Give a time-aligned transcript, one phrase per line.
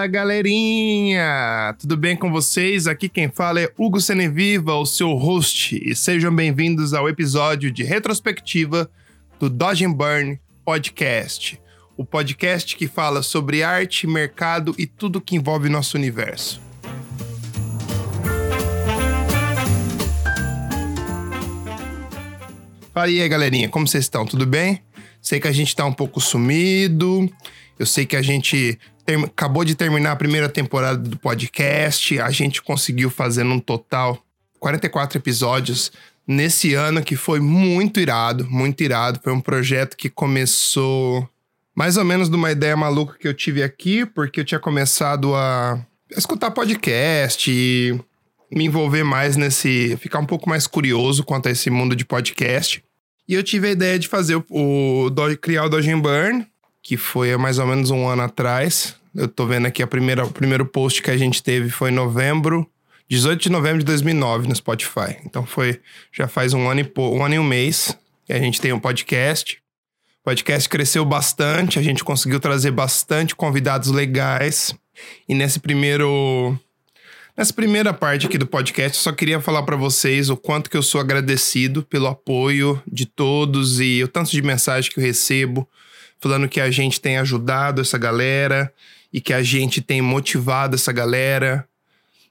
[0.00, 1.76] Fala galerinha!
[1.78, 2.86] Tudo bem com vocês?
[2.86, 7.84] Aqui quem fala é Hugo Seneviva, o seu host, e sejam bem-vindos ao episódio de
[7.84, 8.90] retrospectiva
[9.38, 11.60] do Dodge and Burn Podcast.
[11.98, 16.62] O podcast que fala sobre arte, mercado e tudo que envolve nosso universo.
[22.94, 24.24] Fala aí, galerinha, como vocês estão?
[24.24, 24.80] Tudo bem?
[25.20, 27.30] Sei que a gente tá um pouco sumido.
[27.78, 28.78] Eu sei que a gente
[29.14, 32.18] acabou de terminar a primeira temporada do podcast.
[32.20, 34.18] A gente conseguiu fazer num total
[34.58, 35.90] 44 episódios
[36.26, 39.20] nesse ano que foi muito irado, muito irado.
[39.22, 41.28] Foi um projeto que começou
[41.74, 45.34] mais ou menos de uma ideia maluca que eu tive aqui, porque eu tinha começado
[45.34, 47.98] a escutar podcast e
[48.52, 49.96] me envolver mais nesse.
[49.96, 52.84] ficar um pouco mais curioso quanto a esse mundo de podcast.
[53.28, 56.46] E eu tive a ideia de fazer o, o criar o Dodge Burn,
[56.82, 58.96] que foi mais ou menos um ano atrás.
[59.14, 61.94] Eu tô vendo aqui a primeira, o primeiro post que a gente teve foi em
[61.94, 62.68] novembro,
[63.08, 65.16] 18 de novembro de 2009 no Spotify.
[65.24, 65.80] Então foi
[66.12, 68.78] já faz um ano e um ano e um mês que a gente tem um
[68.78, 69.60] podcast.
[70.20, 74.74] O podcast cresceu bastante, a gente conseguiu trazer bastante convidados legais.
[75.28, 76.56] E nesse primeiro
[77.36, 80.76] Nessa primeira parte aqui do podcast, eu só queria falar para vocês o quanto que
[80.76, 85.66] eu sou agradecido pelo apoio de todos e o tanto de mensagem que eu recebo
[86.20, 88.72] falando que a gente tem ajudado essa galera
[89.12, 91.66] e que a gente tem motivado essa galera.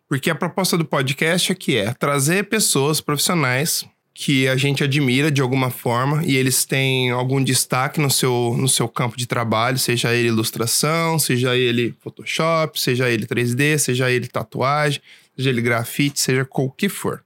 [0.07, 3.85] Porque a proposta do podcast aqui é trazer pessoas profissionais
[4.21, 8.67] que a gente admira de alguma forma e eles têm algum destaque no seu, no
[8.67, 14.27] seu campo de trabalho, seja ele ilustração, seja ele Photoshop, seja ele 3D, seja ele
[14.27, 15.01] tatuagem,
[15.37, 17.23] seja ele grafite, seja que for.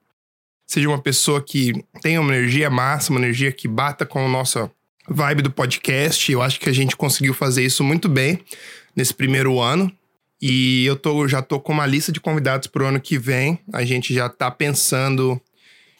[0.68, 4.70] Seja uma pessoa que tenha uma energia massa, uma energia que bata com a nossa
[5.08, 6.32] vibe do podcast.
[6.32, 8.40] Eu acho que a gente conseguiu fazer isso muito bem
[8.96, 9.92] nesse primeiro ano.
[10.42, 13.60] E eu tô, já tô com uma lista de convidados para o ano que vem.
[13.72, 15.42] A gente já tá pensando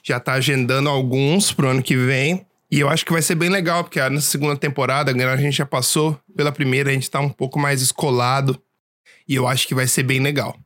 [0.04, 2.46] já tá agendando alguns pro ano que vem.
[2.70, 5.66] E eu acho que vai ser bem legal, porque nessa segunda temporada, a gente já
[5.66, 8.62] passou pela primeira, a gente tá um pouco mais escolado.
[9.28, 10.58] E eu acho que vai ser bem legal.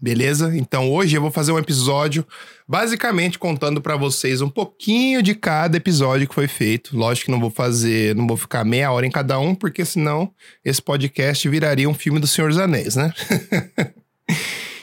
[0.00, 0.56] Beleza?
[0.56, 2.24] Então hoje eu vou fazer um episódio
[2.68, 6.96] basicamente contando para vocês um pouquinho de cada episódio que foi feito.
[6.96, 10.30] Lógico que não vou fazer, não vou ficar meia hora em cada um, porque senão
[10.64, 13.12] esse podcast viraria um filme do Senhor dos Anéis, né?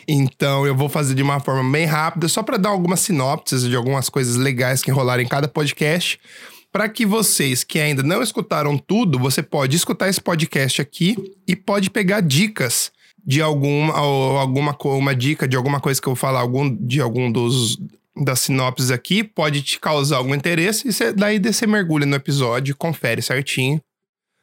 [0.08, 3.76] Então eu vou fazer de uma forma bem rápida, só para dar algumas sinopses de
[3.76, 6.20] algumas coisas legais que rolaram em cada podcast.
[6.72, 11.16] Para que vocês que ainda não escutaram tudo, você pode escutar esse podcast aqui
[11.48, 12.92] e pode pegar dicas
[13.26, 17.32] de alguma alguma uma dica de alguma coisa que eu vou falar algum de algum
[17.32, 17.78] dos
[18.24, 22.76] das sinopses aqui pode te causar algum interesse e você, daí você mergulha no episódio,
[22.76, 23.82] confere certinho.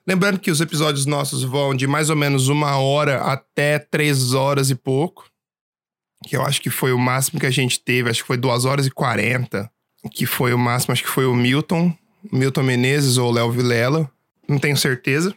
[0.06, 4.68] Lembrando que os episódios nossos vão de mais ou menos uma hora até três horas
[4.68, 5.24] e pouco
[6.22, 8.64] que eu acho que foi o máximo que a gente teve, acho que foi 2
[8.64, 9.70] horas e 40,
[10.12, 11.92] que foi o máximo, acho que foi o Milton,
[12.32, 14.10] Milton Menezes ou Léo Vilela,
[14.48, 15.34] não tenho certeza.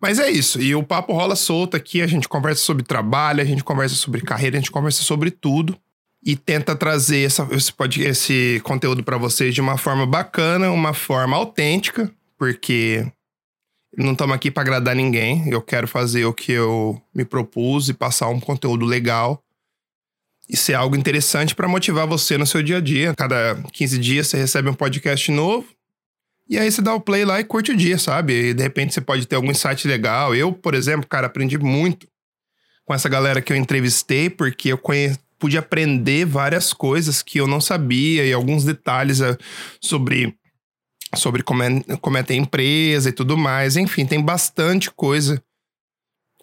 [0.00, 3.44] Mas é isso, e o papo rola solto aqui, a gente conversa sobre trabalho, a
[3.44, 5.76] gente conversa sobre carreira, a gente conversa sobre tudo
[6.24, 7.72] e tenta trazer essa, esse,
[8.02, 13.10] esse conteúdo para vocês de uma forma bacana, uma forma autêntica, porque
[13.96, 15.48] não estamos aqui para agradar ninguém.
[15.48, 19.42] Eu quero fazer o que eu me propus e passar um conteúdo legal.
[20.48, 23.14] E ser algo interessante para motivar você no seu dia a dia.
[23.14, 25.66] Cada 15 dias você recebe um podcast novo.
[26.48, 28.50] E aí você dá o play lá e curte o dia, sabe?
[28.50, 30.34] E de repente você pode ter algum insight legal.
[30.34, 32.08] Eu, por exemplo, cara, aprendi muito
[32.84, 35.14] com essa galera que eu entrevistei, porque eu conhe...
[35.38, 39.36] pude aprender várias coisas que eu não sabia e alguns detalhes eh,
[39.80, 40.34] sobre
[41.14, 43.76] sobre como é, como é ter empresa e tudo mais.
[43.76, 45.42] Enfim, tem bastante coisa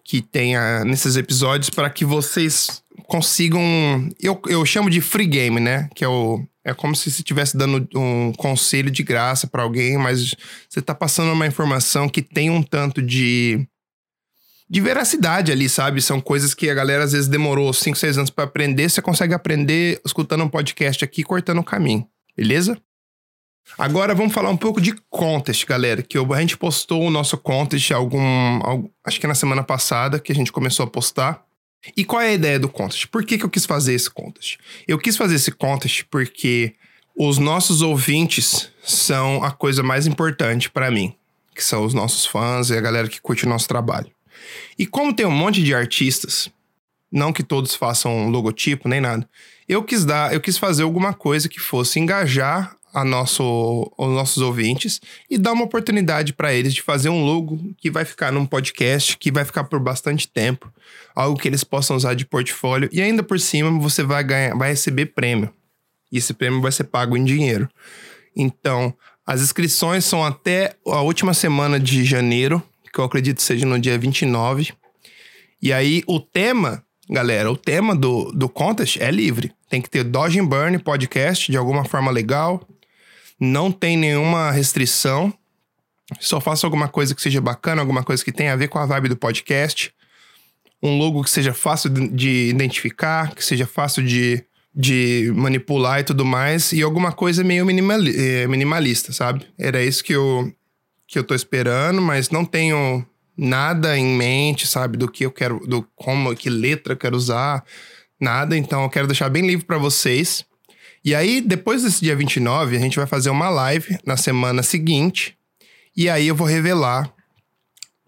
[0.04, 3.62] que tenha nesses episódios para que vocês consigam.
[4.20, 5.90] Eu, eu chamo de free game, né?
[5.96, 6.44] Que é o.
[6.66, 10.34] É como se você estivesse dando um conselho de graça para alguém, mas
[10.68, 13.68] você está passando uma informação que tem um tanto de.
[14.68, 16.02] De veracidade ali, sabe?
[16.02, 18.90] São coisas que a galera às vezes demorou 5, 6 anos para aprender.
[18.90, 22.08] Você consegue aprender escutando um podcast aqui, cortando o caminho.
[22.36, 22.76] Beleza?
[23.78, 26.02] Agora vamos falar um pouco de contest, galera.
[26.02, 28.20] Que a gente postou o nosso contest algum,
[28.64, 31.46] algum, acho que na semana passada que a gente começou a postar.
[31.96, 33.08] E qual é a ideia do contest?
[33.08, 34.58] Por que, que eu quis fazer esse contest?
[34.88, 36.76] Eu quis fazer esse contest porque
[37.16, 41.16] os nossos ouvintes são a coisa mais importante para mim,
[41.54, 44.12] que são os nossos fãs e a galera que curte o nosso trabalho.
[44.78, 46.50] E como tem um monte de artistas,
[47.12, 49.28] não que todos façam logotipo nem nada,
[49.68, 54.42] eu quis dar, eu quis fazer alguma coisa que fosse engajar a nosso, os nossos
[54.42, 58.46] ouvintes e dar uma oportunidade para eles de fazer um logo que vai ficar num
[58.46, 60.72] podcast, que vai ficar por bastante tempo,
[61.14, 64.70] algo que eles possam usar de portfólio e ainda por cima você vai ganhar, vai
[64.70, 65.54] receber prêmio.
[66.10, 67.70] E esse prêmio vai ser pago em dinheiro.
[68.34, 68.96] Então,
[69.28, 72.64] as inscrições são até a última semana de janeiro,
[72.94, 74.72] que eu acredito seja no dia 29.
[75.62, 79.52] E aí, o tema, galera, o tema do, do contest é livre.
[79.70, 82.66] Tem que ter Dodge and Burn podcast de alguma forma legal.
[83.40, 85.34] Não tem nenhuma restrição.
[86.20, 88.86] Só faça alguma coisa que seja bacana, alguma coisa que tenha a ver com a
[88.86, 89.94] vibe do podcast.
[90.82, 94.44] Um logo que seja fácil de identificar, que seja fácil de,
[94.74, 96.72] de manipular e tudo mais.
[96.72, 99.48] E alguma coisa meio minimali eh, minimalista, sabe?
[99.58, 100.54] Era isso que eu,
[101.08, 103.06] que eu tô esperando, mas não tenho
[103.38, 104.98] nada em mente, sabe?
[104.98, 107.64] Do que eu quero, do como, que letra eu quero usar
[108.20, 110.46] nada, então eu quero deixar bem livre para vocês.
[111.06, 115.38] E aí, depois desse dia 29, a gente vai fazer uma live na semana seguinte.
[115.96, 117.14] E aí eu vou revelar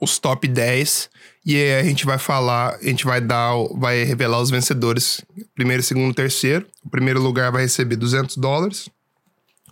[0.02, 1.08] os top 10
[1.46, 5.24] e aí a gente vai falar, a gente vai dar, vai revelar os vencedores,
[5.54, 6.66] primeiro, segundo, terceiro.
[6.84, 8.90] O primeiro lugar vai receber 200 dólares,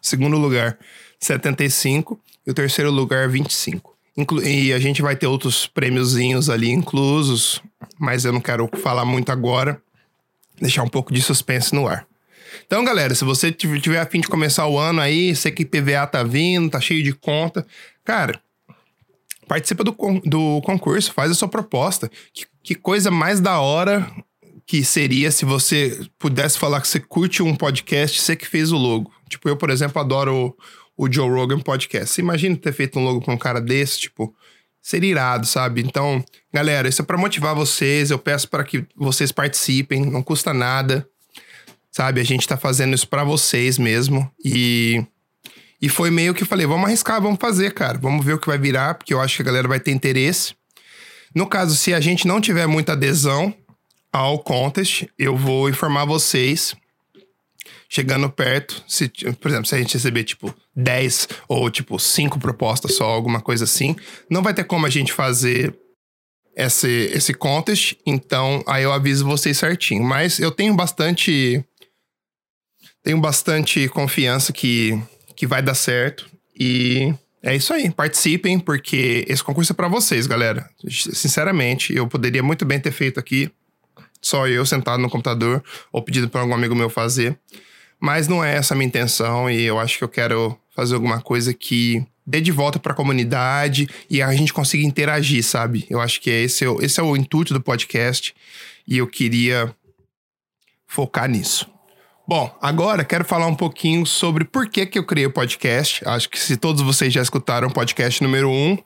[0.03, 0.77] segundo lugar
[1.19, 3.97] 75 e o terceiro lugar 25.
[4.15, 7.59] Inclu e a gente vai ter outros prêmiozinhos ali inclusos,
[7.99, 9.81] mas eu não quero falar muito agora
[10.61, 12.07] deixar um pouco de suspense no ar.
[12.65, 16.05] Então, galera, se você tiver a fim de começar o ano aí, sei que PVA
[16.07, 17.65] tá vindo, tá cheio de conta,
[18.03, 18.41] cara,
[19.47, 22.09] participa do, do concurso, faz a sua proposta.
[22.33, 24.09] Que, que coisa mais da hora
[24.65, 28.77] que seria se você pudesse falar que você curte um podcast, você que fez o
[28.77, 29.11] logo.
[29.29, 30.55] Tipo, eu, por exemplo, adoro
[30.97, 32.13] o, o Joe Rogan Podcast.
[32.13, 34.33] Você imagina ter feito um logo com um cara desse, tipo,
[34.81, 35.81] seria irado, sabe?
[35.81, 36.23] Então,
[36.53, 38.09] galera, isso é para motivar vocês.
[38.09, 41.07] Eu peço para que vocês participem, não custa nada.
[41.95, 42.19] Sabe?
[42.19, 45.01] A gente tá fazendo isso para vocês mesmo e
[45.81, 47.97] e foi meio que eu falei, vamos arriscar, vamos fazer, cara.
[47.97, 50.55] Vamos ver o que vai virar, porque eu acho que a galera vai ter interesse.
[51.33, 53.53] No caso, se a gente não tiver muita adesão
[54.11, 56.75] ao contest, eu vou informar vocês
[57.87, 59.07] chegando perto, se,
[59.39, 63.63] por exemplo, se a gente receber tipo 10 ou tipo 5 propostas só, alguma coisa
[63.63, 63.95] assim,
[64.29, 65.73] não vai ter como a gente fazer
[66.55, 70.03] esse, esse contest, então aí eu aviso vocês certinho.
[70.03, 71.63] Mas eu tenho bastante.
[73.05, 74.99] Tenho bastante confiança que,
[75.35, 76.25] que vai dar certo.
[76.59, 77.13] E
[77.43, 77.91] é isso aí.
[77.91, 80.67] Participem, porque esse concurso é para vocês, galera.
[80.89, 83.51] Sinceramente, eu poderia muito bem ter feito aqui,
[84.19, 87.37] só eu sentado no computador, ou pedido para algum amigo meu fazer.
[87.99, 91.21] Mas não é essa a minha intenção e eu acho que eu quero fazer alguma
[91.21, 95.85] coisa que dê de volta para a comunidade e a gente consiga interagir, sabe?
[95.91, 98.33] Eu acho que esse é, esse é o intuito do podcast
[98.87, 99.71] e eu queria
[100.87, 101.74] focar nisso.
[102.27, 106.01] Bom, agora quero falar um pouquinho sobre por que, que eu criei o podcast.
[106.07, 108.77] Acho que se todos vocês já escutaram o podcast número 1, um,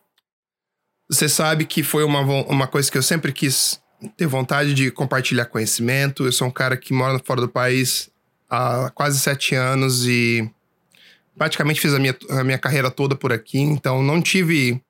[1.10, 3.82] você sabe que foi uma, uma coisa que eu sempre quis
[4.18, 6.26] ter vontade de compartilhar conhecimento.
[6.26, 8.10] Eu sou um cara que mora fora do país
[8.50, 10.50] há quase sete anos e
[11.38, 14.82] praticamente fiz a minha, a minha carreira toda por aqui, então não tive.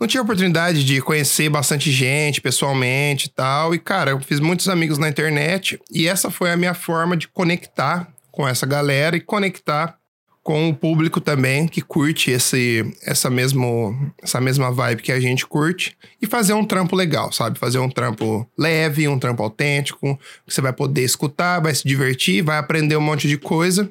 [0.00, 3.74] Não tive a oportunidade de conhecer bastante gente pessoalmente e tal.
[3.74, 7.28] E, cara, eu fiz muitos amigos na internet e essa foi a minha forma de
[7.28, 9.98] conectar com essa galera e conectar
[10.42, 15.46] com o público também que curte esse, essa, mesmo, essa mesma vibe que a gente
[15.46, 17.58] curte e fazer um trampo legal, sabe?
[17.58, 22.42] Fazer um trampo leve, um trampo autêntico, que você vai poder escutar, vai se divertir,
[22.42, 23.90] vai aprender um monte de coisa.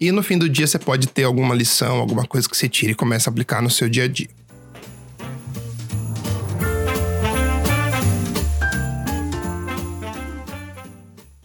[0.00, 2.92] E no fim do dia você pode ter alguma lição, alguma coisa que você tire
[2.92, 4.28] e comece a aplicar no seu dia a dia.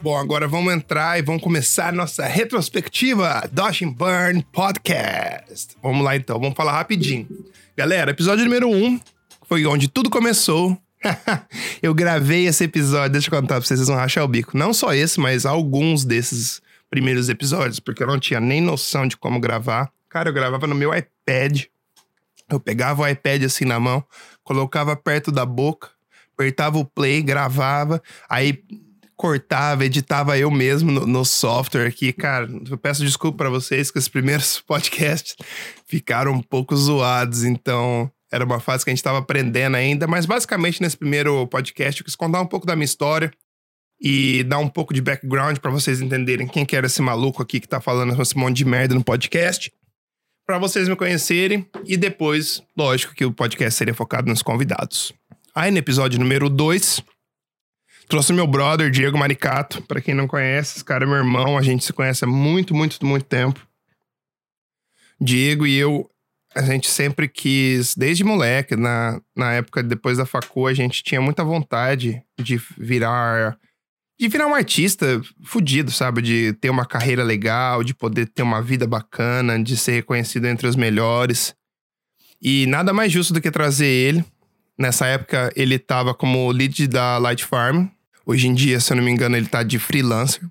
[0.08, 5.76] Bom, agora vamos entrar e vamos começar a nossa retrospectiva Dodge Burn Podcast.
[5.84, 7.28] Vamos lá então, vamos falar rapidinho.
[7.76, 9.02] Galera, episódio número 1 um,
[9.50, 10.82] foi onde tudo começou.
[11.84, 14.58] eu gravei esse episódio, deixa eu contar pra vocês, vocês vão rachar o bico.
[14.58, 19.18] Não só esse, mas alguns desses primeiros episódios, porque eu não tinha nem noção de
[19.18, 19.92] como gravar.
[20.08, 21.64] Cara, eu gravava no meu iPad.
[22.50, 24.02] Eu pegava o iPad assim na mão,
[24.42, 25.90] colocava perto da boca,
[26.34, 28.64] apertava o play, gravava, aí
[29.18, 32.14] cortava, editava eu mesmo no, no software aqui.
[32.14, 35.36] Cara, eu peço desculpa para vocês que os primeiros podcasts
[35.88, 40.26] ficaram um pouco zoados, então era uma fase que a gente estava aprendendo ainda, mas
[40.26, 43.32] basicamente nesse primeiro podcast eu quis contar um pouco da minha história
[44.00, 47.60] e dar um pouco de background para vocês entenderem quem que era esse maluco aqui
[47.60, 49.72] que tá falando esse monte de merda no podcast.
[50.46, 55.12] Para vocês me conhecerem e depois, lógico que o podcast seria focado nos convidados.
[55.56, 57.02] Aí no episódio número 2,
[58.08, 59.82] Trouxe meu brother, Diego Maricato.
[59.82, 61.58] Para quem não conhece, esse cara é meu irmão.
[61.58, 63.60] A gente se conhece há muito, muito, muito tempo.
[65.20, 66.10] Diego e eu,
[66.56, 71.20] a gente sempre quis, desde moleque, na, na época depois da facu, a gente tinha
[71.20, 73.58] muita vontade de virar.
[74.20, 76.22] De virar um artista fudido, sabe?
[76.22, 80.66] De ter uma carreira legal, de poder ter uma vida bacana, de ser reconhecido entre
[80.66, 81.54] os melhores.
[82.42, 84.26] E nada mais justo do que trazer ele.
[84.78, 87.88] Nessa época, ele tava como lead da Light Farm.
[88.30, 90.44] Hoje em dia, se eu não me engano, ele tá de freelancer.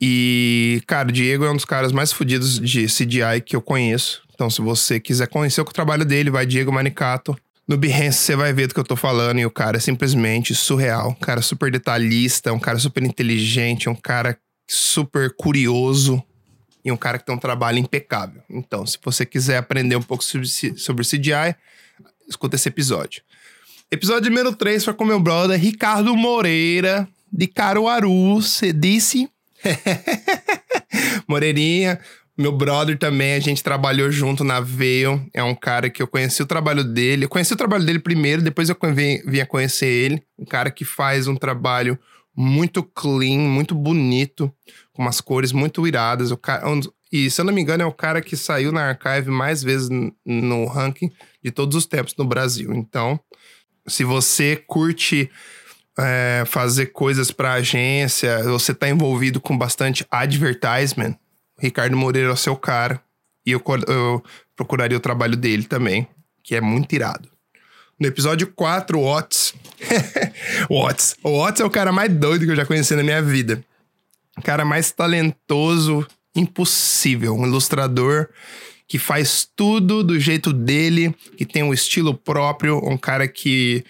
[0.00, 4.22] E, cara, o Diego é um dos caras mais fodidos de CGI que eu conheço.
[4.32, 7.36] Então, se você quiser conhecer o trabalho dele, vai Diego Manicato.
[7.66, 10.54] No Behance você vai ver do que eu tô falando e o cara é simplesmente
[10.54, 11.10] surreal.
[11.10, 14.38] Um cara super detalhista, um cara super inteligente, um cara
[14.68, 16.22] super curioso
[16.84, 18.40] e um cara que tem um trabalho impecável.
[18.48, 21.56] Então, se você quiser aprender um pouco sobre, sobre CGI,
[22.28, 23.24] escuta esse episódio.
[23.88, 28.34] Episódio número 3 foi com meu brother Ricardo Moreira, de Caruaru.
[28.34, 29.30] Você disse
[31.28, 32.00] Moreirinha,
[32.36, 35.24] meu brother também, a gente trabalhou junto na Veio.
[35.32, 37.26] É um cara que eu conheci o trabalho dele.
[37.26, 40.20] Eu conheci o trabalho dele primeiro, depois eu vim, a conhecer ele.
[40.36, 41.96] Um cara que faz um trabalho
[42.36, 44.52] muito clean, muito bonito,
[44.92, 46.32] com umas cores muito iradas.
[46.32, 46.64] O cara,
[47.12, 49.88] e se eu não me engano, é o cara que saiu na archive mais vezes
[50.24, 51.08] no ranking
[51.40, 52.74] de todos os tempos no Brasil.
[52.74, 53.20] Então,
[53.86, 55.30] se você curte
[55.98, 61.16] é, fazer coisas para agência, você tá envolvido com bastante advertisement,
[61.58, 63.00] Ricardo Moreira é o seu cara.
[63.44, 64.22] E eu, eu
[64.54, 66.06] procuraria o trabalho dele também,
[66.42, 67.28] que é muito irado.
[67.98, 69.18] No episódio 4, o.
[70.68, 71.16] Otis.
[71.22, 73.64] O Otis é o cara mais doido que eu já conheci na minha vida.
[74.36, 77.34] O cara mais talentoso, impossível.
[77.34, 78.28] Um ilustrador
[78.88, 83.84] que faz tudo do jeito dele, que tem um estilo próprio, um cara que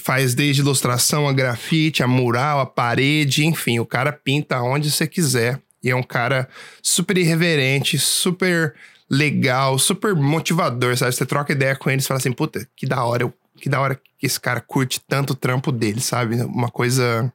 [0.00, 5.06] faz desde ilustração a grafite, a mural, a parede, enfim, o cara pinta onde você
[5.06, 5.60] quiser.
[5.82, 6.48] E é um cara
[6.82, 8.74] super irreverente, super
[9.10, 11.12] legal, super motivador, sabe?
[11.12, 14.00] Você troca ideia com ele e fala assim, puta, que da hora, que da hora
[14.18, 16.36] que esse cara curte tanto o trampo dele, sabe?
[16.42, 17.32] Uma coisa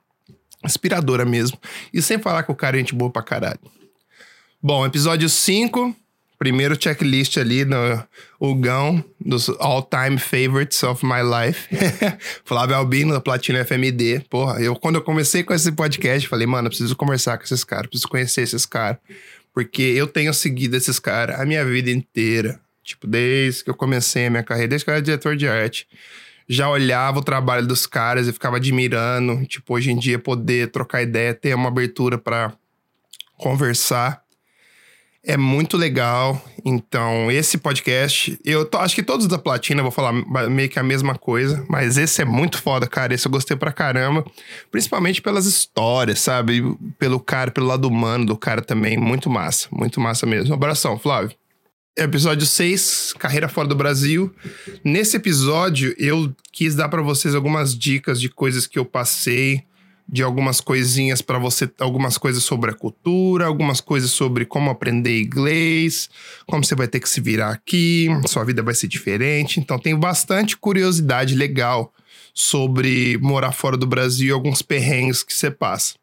[0.63, 1.59] inspiradora mesmo.
[1.93, 3.59] E sem falar que o cara é gente boa pra caralho.
[4.61, 5.95] Bom, episódio 5
[6.37, 11.67] primeiro checklist ali no Gão dos all-time favorites of my life.
[12.45, 14.25] Flávio Albino, da Platina FMD.
[14.29, 17.63] Porra, eu, quando eu comecei com esse podcast, falei, mano, eu preciso conversar com esses
[17.63, 18.99] caras, preciso conhecer esses caras.
[19.53, 22.59] Porque eu tenho seguido esses caras a minha vida inteira.
[22.83, 25.87] Tipo, desde que eu comecei a minha carreira, desde que eu era diretor de arte.
[26.47, 29.45] Já olhava o trabalho dos caras e ficava admirando.
[29.45, 32.53] Tipo, hoje em dia, poder trocar ideia, ter uma abertura para
[33.37, 34.21] conversar
[35.27, 36.41] é muito legal.
[36.63, 40.13] Então, esse podcast, eu acho que todos da Platina, vou falar
[40.49, 43.13] meio que a mesma coisa, mas esse é muito foda, cara.
[43.13, 44.25] Esse eu gostei pra caramba.
[44.71, 46.63] Principalmente pelas histórias, sabe?
[46.97, 48.97] Pelo cara, pelo lado humano do cara também.
[48.97, 50.51] Muito massa, muito massa mesmo.
[50.51, 51.35] Um abração, Flávio.
[51.97, 54.33] Episódio 6, Carreira Fora do Brasil.
[54.81, 59.65] Nesse episódio, eu quis dar para vocês algumas dicas de coisas que eu passei
[60.09, 65.19] de algumas coisinhas para você, algumas coisas sobre a cultura, algumas coisas sobre como aprender
[65.21, 66.09] inglês,
[66.45, 69.59] como você vai ter que se virar aqui, sua vida vai ser diferente.
[69.59, 71.93] Então tem bastante curiosidade legal
[72.33, 75.95] sobre morar fora do Brasil e alguns perrengues que você passa.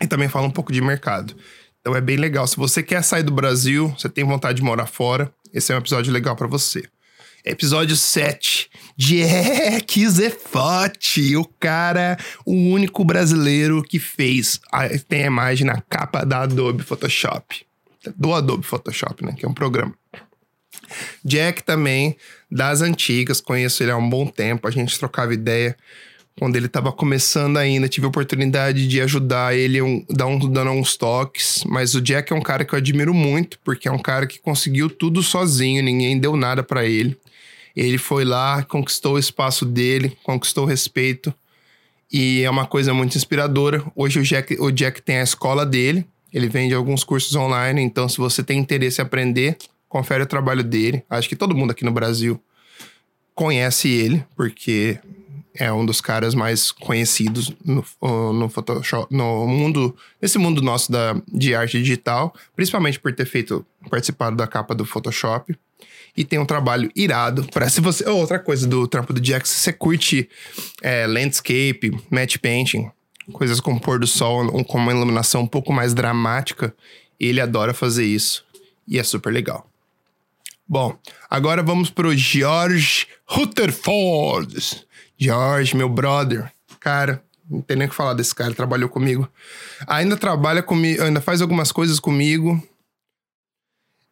[0.00, 1.34] E também fala um pouco de mercado.
[1.80, 2.46] Então é bem legal.
[2.46, 5.78] Se você quer sair do Brasil, você tem vontade de morar fora, esse é um
[5.78, 6.84] episódio legal para você.
[7.44, 8.70] Episódio 7.
[8.96, 14.60] Jack Zefotti, o cara, o único brasileiro que fez.
[15.08, 17.64] Tem a imagem na capa da Adobe Photoshop.
[18.16, 19.34] Do Adobe Photoshop, né?
[19.36, 19.94] Que é um programa.
[21.24, 22.16] Jack também,
[22.50, 25.76] das antigas, conheço ele há um bom tempo, a gente trocava ideia
[26.38, 30.96] quando ele estava começando ainda, tive a oportunidade de ajudar ele, um, dar dando uns
[30.96, 31.64] toques.
[31.66, 34.38] Mas o Jack é um cara que eu admiro muito, porque é um cara que
[34.38, 37.18] conseguiu tudo sozinho, ninguém deu nada para ele.
[37.74, 41.32] Ele foi lá, conquistou o espaço dele, conquistou o respeito.
[42.12, 43.84] E é uma coisa muito inspiradora.
[43.94, 48.08] Hoje o Jack, o Jack tem a escola dele, ele vende alguns cursos online, então
[48.08, 49.56] se você tem interesse em aprender,
[49.88, 51.02] confere o trabalho dele.
[51.08, 52.42] Acho que todo mundo aqui no Brasil
[53.34, 54.98] conhece ele, porque
[55.54, 57.84] é um dos caras mais conhecidos no,
[58.32, 63.66] no Photoshop, no mundo, nesse mundo nosso da, de arte digital, principalmente por ter feito,
[63.90, 65.56] participado da capa do Photoshop
[66.16, 67.46] e tem um trabalho irado.
[67.52, 68.08] Para se você.
[68.08, 70.28] Outra coisa do trampo do Jack, se você curte
[70.82, 72.90] é, landscape, matte painting,
[73.32, 76.74] coisas com pôr do sol, com uma iluminação um pouco mais dramática,
[77.20, 78.44] ele adora fazer isso.
[78.86, 79.68] E é super legal.
[80.66, 80.98] Bom,
[81.30, 84.84] agora vamos pro George Rutherford.
[85.16, 86.52] George, meu brother.
[86.78, 89.28] Cara, não tem nem o que falar desse cara, trabalhou comigo.
[89.86, 92.62] Ainda trabalha comigo, ainda faz algumas coisas comigo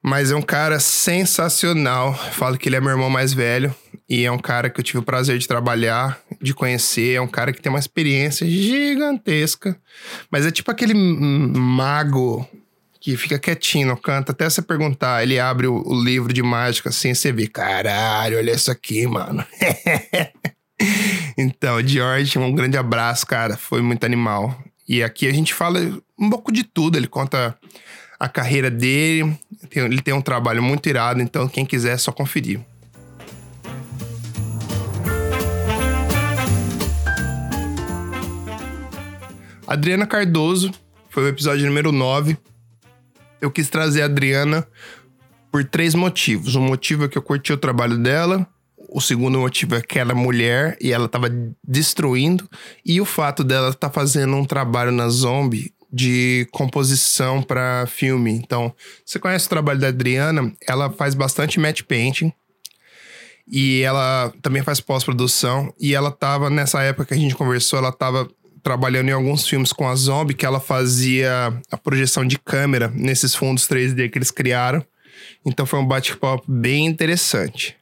[0.07, 2.15] Mas é um cara sensacional.
[2.15, 3.75] Falo que ele é meu irmão mais velho.
[4.09, 7.17] E é um cara que eu tive o prazer de trabalhar, de conhecer.
[7.17, 9.77] É um cara que tem uma experiência gigantesca.
[10.31, 12.49] Mas é tipo aquele mago
[13.01, 15.25] que fica quietinho no canto, até você perguntar.
[15.25, 19.45] Ele abre o, o livro de mágica assim, você vê, caralho, olha isso aqui, mano.
[21.37, 23.57] então, George, um grande abraço, cara.
[23.57, 24.57] Foi muito animal.
[24.89, 25.81] E aqui a gente fala
[26.17, 26.97] um pouco de tudo.
[26.97, 27.59] Ele conta
[28.19, 29.39] a carreira dele.
[29.71, 32.61] Ele tem um trabalho muito irado, então quem quiser é só conferir.
[39.67, 40.71] Adriana Cardoso
[41.11, 42.39] foi o episódio número 9.
[43.41, 44.67] Eu quis trazer a Adriana
[45.51, 46.55] por três motivos.
[46.55, 48.47] Um motivo é que eu curti o trabalho dela.
[48.89, 51.29] O segundo motivo é que ela é mulher e ela estava
[51.67, 52.49] destruindo.
[52.85, 58.33] E o fato dela estar tá fazendo um trabalho na Zombie de composição para filme.
[58.33, 58.75] Então,
[59.05, 60.53] você conhece o trabalho da Adriana?
[60.67, 62.33] Ela faz bastante matte painting.
[63.49, 65.73] E ela também faz pós-produção.
[65.79, 68.29] E ela tava, nessa época que a gente conversou, ela tava
[68.63, 73.33] trabalhando em alguns filmes com a Zombie, que ela fazia a projeção de câmera nesses
[73.33, 74.85] fundos 3D que eles criaram.
[75.45, 77.77] Então foi um bate-papo bem interessante.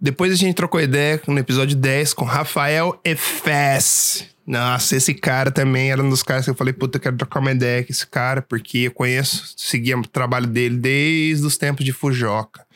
[0.00, 4.33] Depois a gente trocou ideia no episódio 10 com Rafael Efes.
[4.46, 7.40] Nossa, esse cara também era um dos caras que eu falei, puta, eu quero trocar
[7.40, 11.84] uma ideia com esse cara, porque eu conheço, seguia o trabalho dele desde os tempos
[11.84, 12.66] de Fujoca.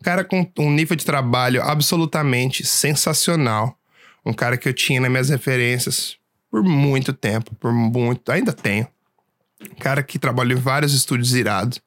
[0.00, 3.76] Um cara com um nível de trabalho absolutamente sensacional.
[4.24, 6.16] Um cara que eu tinha nas minhas referências
[6.48, 8.86] por muito tempo, por muito, ainda tenho.
[9.60, 11.80] Um cara que trabalhou em vários estúdios irados.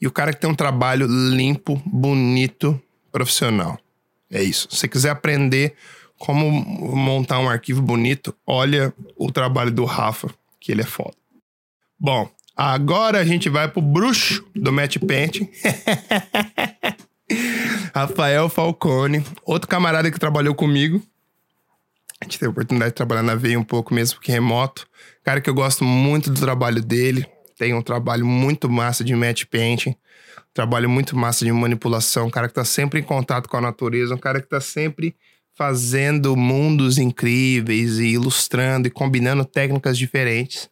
[0.00, 3.78] E o cara que tem um trabalho limpo, bonito, profissional.
[4.30, 4.68] É isso.
[4.70, 5.74] Se você quiser aprender
[6.18, 6.50] como
[6.96, 10.30] montar um arquivo bonito, olha o trabalho do Rafa,
[10.60, 11.14] que ele é foda.
[11.98, 15.48] Bom, agora a gente vai pro bruxo do Matt Painting.
[17.94, 21.02] Rafael Falcone, outro camarada que trabalhou comigo.
[22.20, 24.86] A gente teve a oportunidade de trabalhar na veia um pouco mesmo, que remoto.
[25.22, 27.26] Cara que eu gosto muito do trabalho dele.
[27.58, 29.94] Tem um trabalho muito massa de match painting.
[30.52, 32.26] Trabalho muito massa de manipulação.
[32.26, 34.14] Um cara que tá sempre em contato com a natureza.
[34.14, 35.14] Um cara que tá sempre
[35.56, 40.68] fazendo mundos incríveis e ilustrando e combinando técnicas diferentes.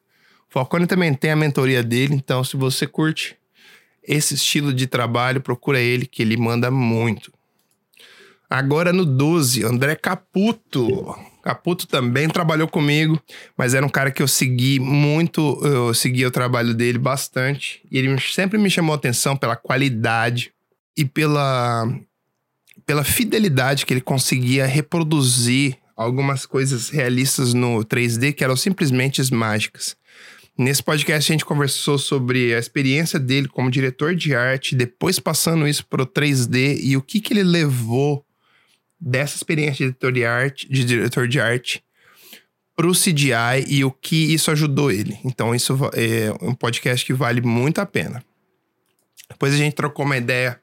[0.48, 3.36] Falcone também tem a mentoria dele, então se você curte
[4.02, 7.32] esse estilo de trabalho, procura ele que ele manda muito.
[8.48, 11.16] Agora no 12, André Caputo.
[11.42, 13.20] Caputo também trabalhou comigo,
[13.56, 17.82] mas era um cara que eu segui muito, eu segui o trabalho dele bastante.
[17.90, 20.52] E ele sempre me chamou atenção pela qualidade
[20.96, 21.86] e pela
[22.86, 29.96] pela fidelidade que ele conseguia reproduzir algumas coisas realistas no 3D que eram simplesmente mágicas.
[30.56, 35.66] Nesse podcast a gente conversou sobre a experiência dele como diretor de arte, depois passando
[35.66, 38.24] isso para o 3D e o que, que ele levou
[39.00, 41.84] dessa experiência de diretor de arte, de diretor de arte
[42.76, 45.18] para o CGI e o que isso ajudou ele.
[45.24, 48.24] Então isso é um podcast que vale muito a pena.
[49.28, 50.60] Depois a gente trocou uma ideia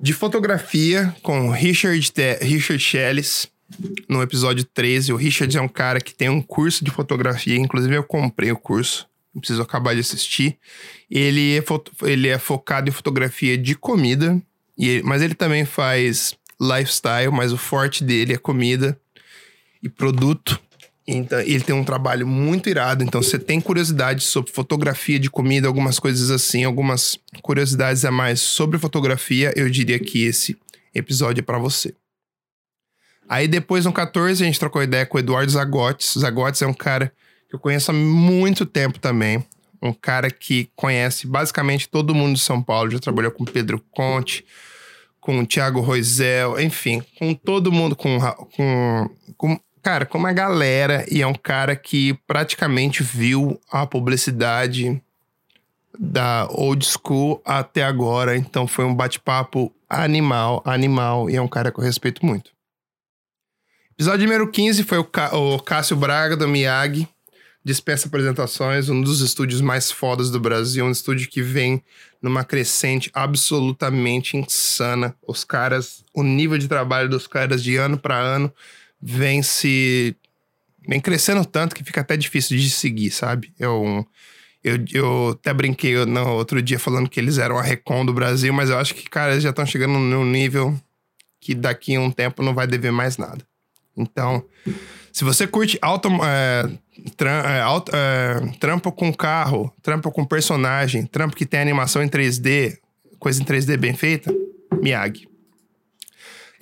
[0.00, 3.48] de fotografia com Richard, Richard Shellis
[4.08, 5.12] no episódio 13.
[5.12, 8.56] O Richard é um cara que tem um curso de fotografia, inclusive eu comprei o
[8.56, 10.58] curso, preciso acabar de assistir.
[11.10, 11.64] Ele é,
[12.02, 14.40] ele é focado em fotografia de comida,
[14.76, 18.98] e, mas ele também faz lifestyle, mas o forte dele é comida
[19.82, 20.60] e produto.
[21.06, 23.04] Então, ele tem um trabalho muito irado.
[23.04, 28.40] Então, você tem curiosidade sobre fotografia de comida, algumas coisas assim, algumas curiosidades a mais
[28.40, 30.56] sobre fotografia, eu diria que esse
[30.94, 31.94] episódio é para você.
[33.28, 36.14] Aí depois, no 14, a gente trocou ideia com o Eduardo Zagotes.
[36.18, 37.12] Zagotes é um cara
[37.48, 39.44] que eu conheço há muito tempo também.
[39.82, 42.90] Um cara que conhece basicamente todo mundo de São Paulo.
[42.90, 44.44] Já trabalhou com Pedro Conte,
[45.20, 48.18] com o Thiago Roisel, enfim, com todo mundo, com,
[48.56, 54.98] com, com cara, com uma galera, e é um cara que praticamente viu a publicidade
[55.96, 61.70] da old school até agora, então foi um bate-papo animal, animal, e é um cara
[61.70, 62.50] que eu respeito muito.
[63.92, 67.06] Episódio número 15 foi o, o Cássio Braga, do Miyagi,
[67.62, 71.82] dispensa apresentações, um dos estúdios mais fodas do Brasil, um estúdio que vem
[72.22, 75.14] numa crescente absolutamente insana.
[75.26, 78.50] Os caras, o nível de trabalho dos caras de ano para ano
[79.06, 80.16] vem se.
[80.88, 83.52] vem crescendo tanto que fica até difícil de seguir, sabe?
[83.58, 84.06] Eu,
[84.62, 88.52] eu, eu até brinquei no outro dia falando que eles eram a Recon do Brasil,
[88.54, 90.74] mas eu acho que, cara, eles já estão chegando num nível
[91.38, 93.46] que daqui a um tempo não vai dever mais nada.
[93.94, 94.42] Então,
[95.12, 96.70] se você curte auto, é,
[97.14, 102.08] tram, é, auto, é, trampo com carro, trampo com personagem, trampo que tem animação em
[102.08, 102.78] 3D,
[103.18, 104.34] coisa em 3D bem feita,
[104.80, 105.28] Miyagi.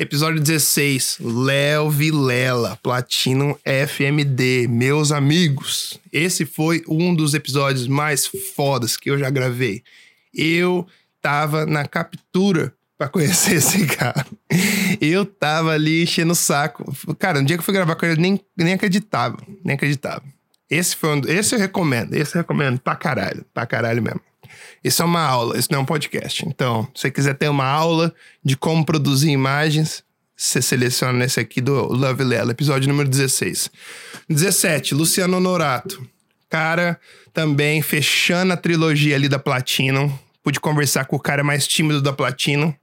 [0.03, 5.97] Episódio 16, Léo Vilela, Platinum FMD, meus amigos.
[6.13, 9.85] Esse foi um dos episódios mais fodas que eu já gravei.
[10.35, 10.85] Eu
[11.21, 14.27] tava na captura para conhecer esse cara.
[15.01, 16.85] Eu tava ali enchendo o saco.
[17.17, 19.39] Cara, no dia que eu fui gravar com ele, eu nem, nem acreditava.
[19.65, 20.25] Nem acreditava.
[20.69, 22.13] Esse foi um, Esse eu recomendo.
[22.15, 23.47] Esse eu recomendo pra caralho.
[23.55, 24.21] Pra caralho mesmo.
[24.83, 26.47] Isso é uma aula, isso não é um podcast.
[26.47, 28.13] Então, se você quiser ter uma aula
[28.45, 30.03] de como produzir imagens,
[30.37, 33.71] você seleciona nesse aqui do Love Lela, episódio número 16.
[34.29, 36.05] 17, Luciano Norato.
[36.49, 36.99] Cara,
[37.33, 40.13] também fechando a trilogia ali da Platinum.
[40.43, 42.75] Pude conversar com o cara mais tímido da Platinum.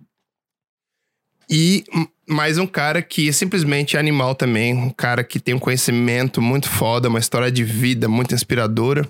[1.50, 1.84] E
[2.28, 4.74] mais um cara que é simplesmente animal também.
[4.74, 9.08] Um cara que tem um conhecimento muito foda, uma história de vida muito inspiradora.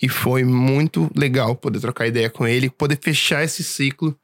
[0.00, 4.18] E foi muito legal poder trocar ideia com ele, poder fechar esse ciclo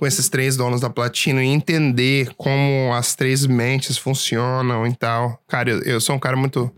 [0.00, 5.38] com esses três donos da Platino e entender como as três mentes funcionam e tal.
[5.46, 6.74] Cara, eu, eu sou um cara muito,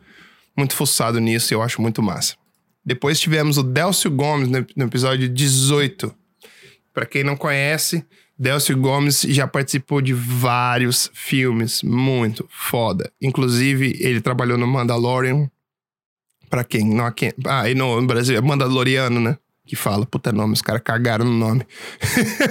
[0.56, 2.34] muito fuçado nisso e eu acho muito massa.
[2.84, 6.12] Depois tivemos o Delcio Gomes no, no episódio 18.
[6.92, 8.04] Para quem não conhece,
[8.36, 13.08] Delcio Gomes já participou de vários filmes muito foda.
[13.22, 15.48] Inclusive, ele trabalhou no Mandalorian,
[16.52, 16.84] Pra quem?
[16.84, 17.32] Não, quem?
[17.46, 19.38] Ah, e no, Brasil é Mandaloriano, né?
[19.64, 21.66] Que fala, puta nome, os caras cagaram no nome.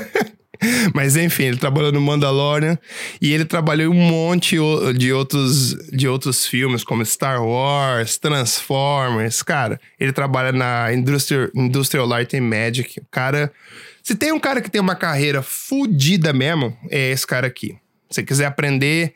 [0.91, 2.79] Mas enfim, ele trabalhou no Mandalorian
[3.21, 4.57] e ele trabalhou em um monte
[4.97, 9.43] de outros, de outros filmes, como Star Wars, Transformers.
[9.43, 12.99] Cara, ele trabalha na Industrial, Industrial Light and Magic.
[13.01, 13.53] O cara.
[14.01, 17.77] Se tem um cara que tem uma carreira fodida mesmo, é esse cara aqui.
[18.09, 19.13] Se você quiser aprender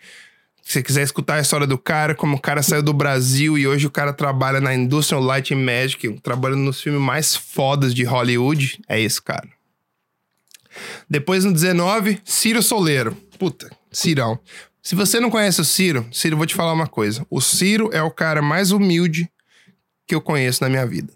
[0.65, 3.67] se você quiser escutar a história do cara, como o cara saiu do Brasil e
[3.67, 8.03] hoje o cara trabalha na Industrial Light and Magic, trabalhando nos filmes mais fodas de
[8.03, 9.47] Hollywood, é esse cara.
[11.07, 13.15] Depois no 19, Ciro Soleiro.
[13.37, 14.39] Puta, Cirão.
[14.81, 17.23] Se você não conhece o Ciro, Ciro, vou te falar uma coisa.
[17.29, 19.29] O Ciro é o cara mais humilde
[20.07, 21.13] que eu conheço na minha vida.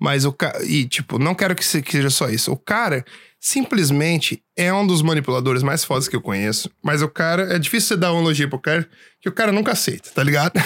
[0.00, 0.64] Mas o cara.
[0.64, 2.50] E, tipo, não quero que seja só isso.
[2.50, 3.04] O cara
[3.38, 6.70] simplesmente é um dos manipuladores mais fodas que eu conheço.
[6.82, 7.54] Mas o cara.
[7.54, 8.88] É difícil você dar um elogio pro cara
[9.20, 10.54] que o cara nunca aceita, tá ligado?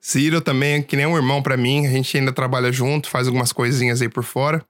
[0.00, 3.52] Ciro também, que nem um irmão para mim, a gente ainda trabalha junto, faz algumas
[3.52, 4.64] coisinhas aí por fora.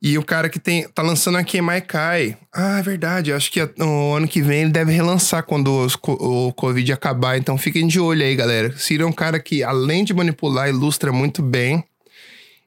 [0.00, 2.36] E o cara que tem, tá lançando aqui Maikai.
[2.52, 3.32] Ah, é verdade.
[3.32, 7.38] Acho que no ano que vem ele deve relançar quando os, o Covid acabar.
[7.38, 8.76] Então fiquem de olho aí, galera.
[8.76, 11.82] Ciro é um cara que, além de manipular, ilustra muito bem.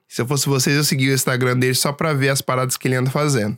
[0.08, 2.88] Se eu fosse vocês, eu seguia o Instagram dele só pra ver as paradas que
[2.88, 3.56] ele anda fazendo.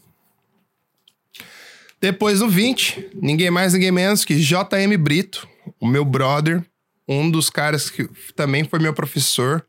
[1.99, 5.49] Depois do 20, ninguém mais, ninguém menos que JM Brito,
[5.81, 6.63] o meu brother,
[7.09, 9.65] um dos caras que também foi meu professor.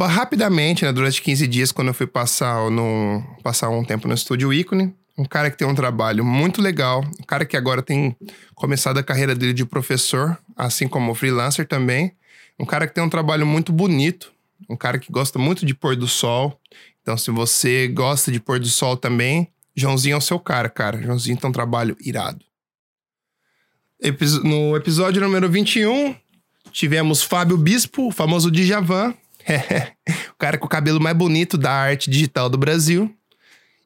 [0.00, 4.52] Rapidamente, né, durante 15 dias, quando eu fui passar, no, passar um tempo no estúdio
[4.52, 8.16] Ícone, um cara que tem um trabalho muito legal, um cara que agora tem
[8.54, 12.12] começado a carreira dele de professor, assim como freelancer também,
[12.58, 14.32] um cara que tem um trabalho muito bonito,
[14.68, 16.58] um cara que gosta muito de pôr do sol.
[17.02, 21.00] Então, se você gosta de pôr do sol também, Joãozinho é o seu cara, cara.
[21.02, 22.44] Joãozinho tem um trabalho irado.
[24.44, 26.14] No episódio número 21,
[26.70, 29.14] tivemos Fábio Bispo, o famoso Djavan.
[30.32, 33.14] o cara com o cabelo mais bonito da arte digital do Brasil.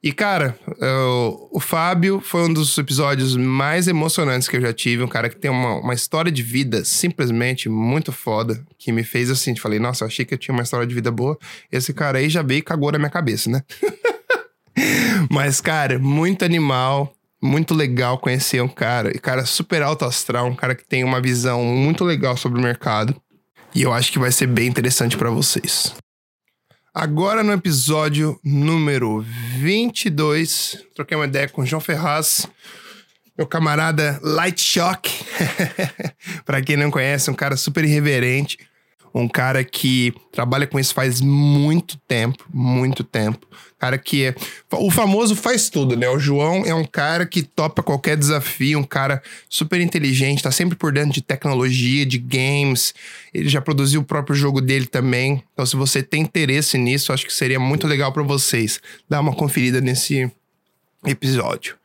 [0.02, 5.02] E, cara, uh, o Fábio foi um dos episódios mais emocionantes que eu já tive.
[5.02, 9.30] Um cara que tem uma, uma história de vida simplesmente muito foda, que me fez
[9.30, 11.36] assim, falei, nossa, achei que eu tinha uma história de vida boa.
[11.72, 13.62] Esse cara aí já veio e cagou na minha cabeça, né?
[15.28, 20.54] Mas, cara, muito animal, muito legal conhecer um cara, e cara super alto astral, um
[20.54, 23.20] cara que tem uma visão muito legal sobre o mercado.
[23.76, 25.94] E eu acho que vai ser bem interessante para vocês.
[26.94, 29.20] Agora no episódio número
[29.58, 32.48] 22, troquei uma ideia com o João Ferraz,
[33.36, 35.10] meu camarada Light Shock.
[36.46, 38.58] para quem não conhece, um cara super irreverente,
[39.20, 43.46] um cara que trabalha com isso faz muito tempo, muito tempo.
[43.78, 44.34] Cara que é.
[44.72, 46.08] O famoso faz tudo, né?
[46.08, 50.76] O João é um cara que topa qualquer desafio, um cara super inteligente, tá sempre
[50.76, 52.92] por dentro de tecnologia, de games.
[53.32, 55.42] Ele já produziu o próprio jogo dele também.
[55.52, 59.34] Então, se você tem interesse nisso, acho que seria muito legal para vocês dar uma
[59.34, 60.30] conferida nesse
[61.06, 61.76] episódio.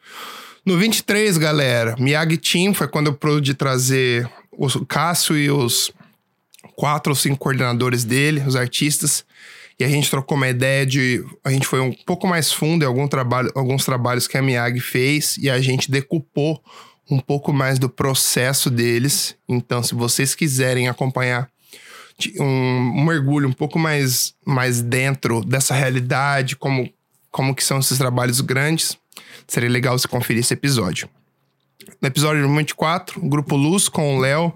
[0.65, 5.91] No 23, galera, Miyagi Team foi quando eu pude trazer o Cássio e os
[6.75, 9.25] quatro ou cinco coordenadores dele, os artistas,
[9.79, 11.25] e a gente trocou uma ideia de.
[11.43, 14.79] A gente foi um pouco mais fundo em algum trabalho, alguns trabalhos que a Miyagi
[14.79, 16.62] fez e a gente decupou
[17.10, 19.36] um pouco mais do processo deles.
[19.49, 21.49] Então, se vocês quiserem acompanhar
[22.39, 26.88] um, um mergulho um pouco mais, mais dentro dessa realidade, como,
[27.31, 28.97] como que são esses trabalhos grandes,
[29.47, 31.10] seria legal você conferir esse episódio.
[32.02, 34.54] No episódio número 24, o Grupo Luz com o Léo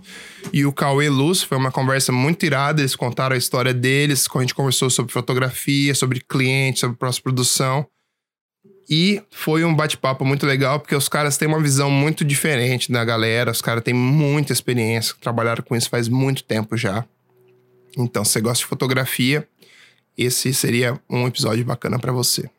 [0.54, 1.44] e o Cauê Luz.
[1.44, 2.82] Foi uma conversa muito irada.
[2.82, 4.28] Eles contaram a história deles.
[4.34, 7.88] A gente conversou sobre fotografia, sobre cliente, sobre pós-produção.
[8.90, 13.04] E foi um bate-papo muito legal, porque os caras têm uma visão muito diferente da
[13.04, 13.52] galera.
[13.52, 17.04] Os caras têm muita experiência, trabalharam com isso faz muito tempo já.
[17.98, 19.48] Então, se você gosta de fotografia,
[20.18, 22.50] esse seria um episódio bacana para você.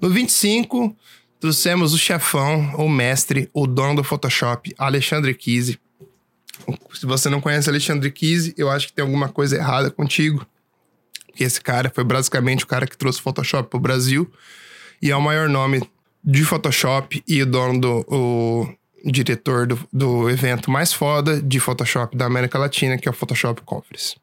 [0.00, 0.94] No 25,
[1.42, 5.76] Trouxemos o chefão, o mestre, o dono do Photoshop, Alexandre Kise.
[6.94, 10.46] Se você não conhece Alexandre Kise, eu acho que tem alguma coisa errada contigo.
[11.26, 14.30] Porque esse cara foi basicamente o cara que trouxe o Photoshop pro Brasil.
[15.02, 15.82] E é o maior nome
[16.22, 22.16] de Photoshop e o dono do o diretor do, do evento mais foda de Photoshop
[22.16, 24.14] da América Latina, que é o Photoshop Conference.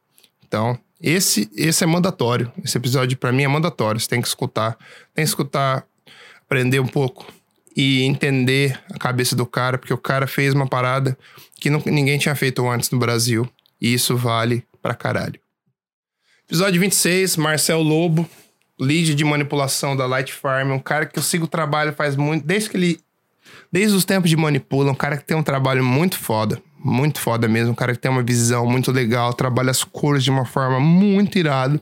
[0.47, 2.49] Então, esse, esse é mandatório.
[2.63, 3.99] Esse episódio para mim é mandatório.
[3.99, 4.77] Você tem que escutar.
[5.13, 5.85] Tem que escutar
[6.49, 7.31] aprender um pouco
[7.77, 11.15] e entender a cabeça do cara, porque o cara fez uma parada
[11.61, 13.47] que não, ninguém tinha feito antes no Brasil.
[13.79, 15.39] E isso vale pra caralho.
[16.47, 18.27] Episódio 26, Marcel Lobo,
[18.79, 22.45] lead de manipulação da Light Farm, um cara que eu sigo o trabalho faz muito,
[22.45, 22.99] desde que ele
[23.71, 27.47] desde os tempos de manipula, um cara que tem um trabalho muito foda, muito foda
[27.47, 30.79] mesmo, um cara que tem uma visão muito legal, trabalha as cores de uma forma
[30.79, 31.79] muito irado.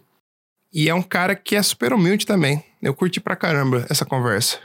[0.74, 2.62] E é um cara que é super humilde também.
[2.82, 4.60] Eu curti pra caramba essa conversa.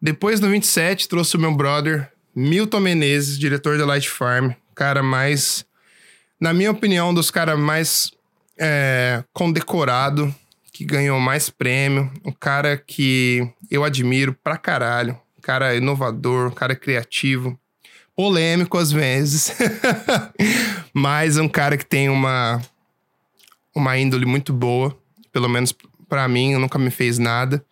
[0.00, 4.52] Depois do 27, trouxe o meu brother, Milton Menezes, diretor da Light Farm.
[4.74, 5.64] Cara mais,
[6.38, 8.10] na minha opinião, dos caras mais
[8.58, 10.34] é, condecorado,
[10.70, 12.12] que ganhou mais prêmio.
[12.22, 15.18] Um cara que eu admiro pra caralho.
[15.38, 17.58] Um cara inovador, um cara criativo.
[18.14, 19.56] Polêmico às vezes.
[20.92, 22.60] mas um cara que tem uma,
[23.74, 24.94] uma índole muito boa.
[25.32, 25.74] Pelo menos
[26.08, 27.64] para mim, nunca me fez nada.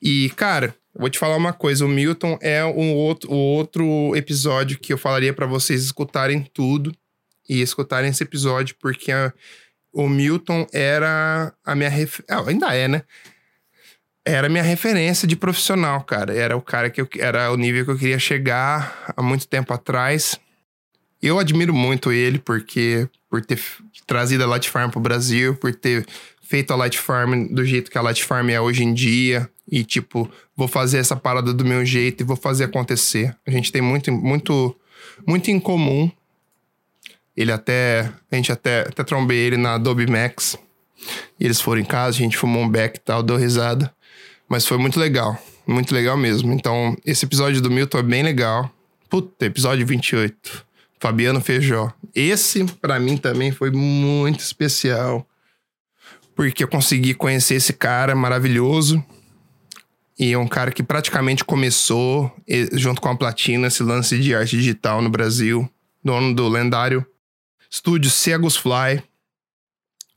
[0.00, 4.78] E, cara, vou te falar uma coisa: o Milton é um outro, o outro episódio
[4.78, 6.94] que eu falaria para vocês escutarem tudo
[7.48, 9.32] e escutarem esse episódio, porque a,
[9.92, 11.90] o Milton era a minha.
[11.90, 12.20] Ref...
[12.28, 13.02] Ah, ainda é, né?
[14.24, 16.34] Era a minha referência de profissional, cara.
[16.34, 19.72] Era o cara que eu, era o nível que eu queria chegar há muito tempo
[19.74, 20.38] atrás.
[21.20, 23.58] Eu admiro muito ele porque por ter
[24.06, 26.06] trazido a Light Farm pro Brasil, por ter
[26.52, 29.48] feito a Light Farm do jeito que a Light Farm é hoje em dia.
[29.66, 33.34] E, tipo, vou fazer essa parada do meu jeito e vou fazer acontecer.
[33.46, 34.76] A gente tem muito, muito,
[35.26, 36.10] muito em comum.
[37.34, 38.12] Ele até.
[38.30, 40.58] A gente até, até trombei ele na Adobe Max.
[41.40, 43.90] E eles foram em casa, a gente fumou um beck e tal, deu risada.
[44.46, 45.42] Mas foi muito legal.
[45.66, 46.52] Muito legal mesmo.
[46.52, 48.70] Então, esse episódio do Milton é bem legal.
[49.08, 50.66] Puta, episódio 28.
[51.00, 51.90] Fabiano Feijó.
[52.14, 55.26] Esse, para mim, também foi muito especial
[56.50, 59.04] porque eu consegui conhecer esse cara maravilhoso.
[60.18, 62.34] E é um cara que praticamente começou,
[62.72, 65.70] junto com a Platina, esse lance de arte digital no Brasil.
[66.04, 67.06] Dono do lendário
[67.70, 69.02] estúdio Cegos Fly.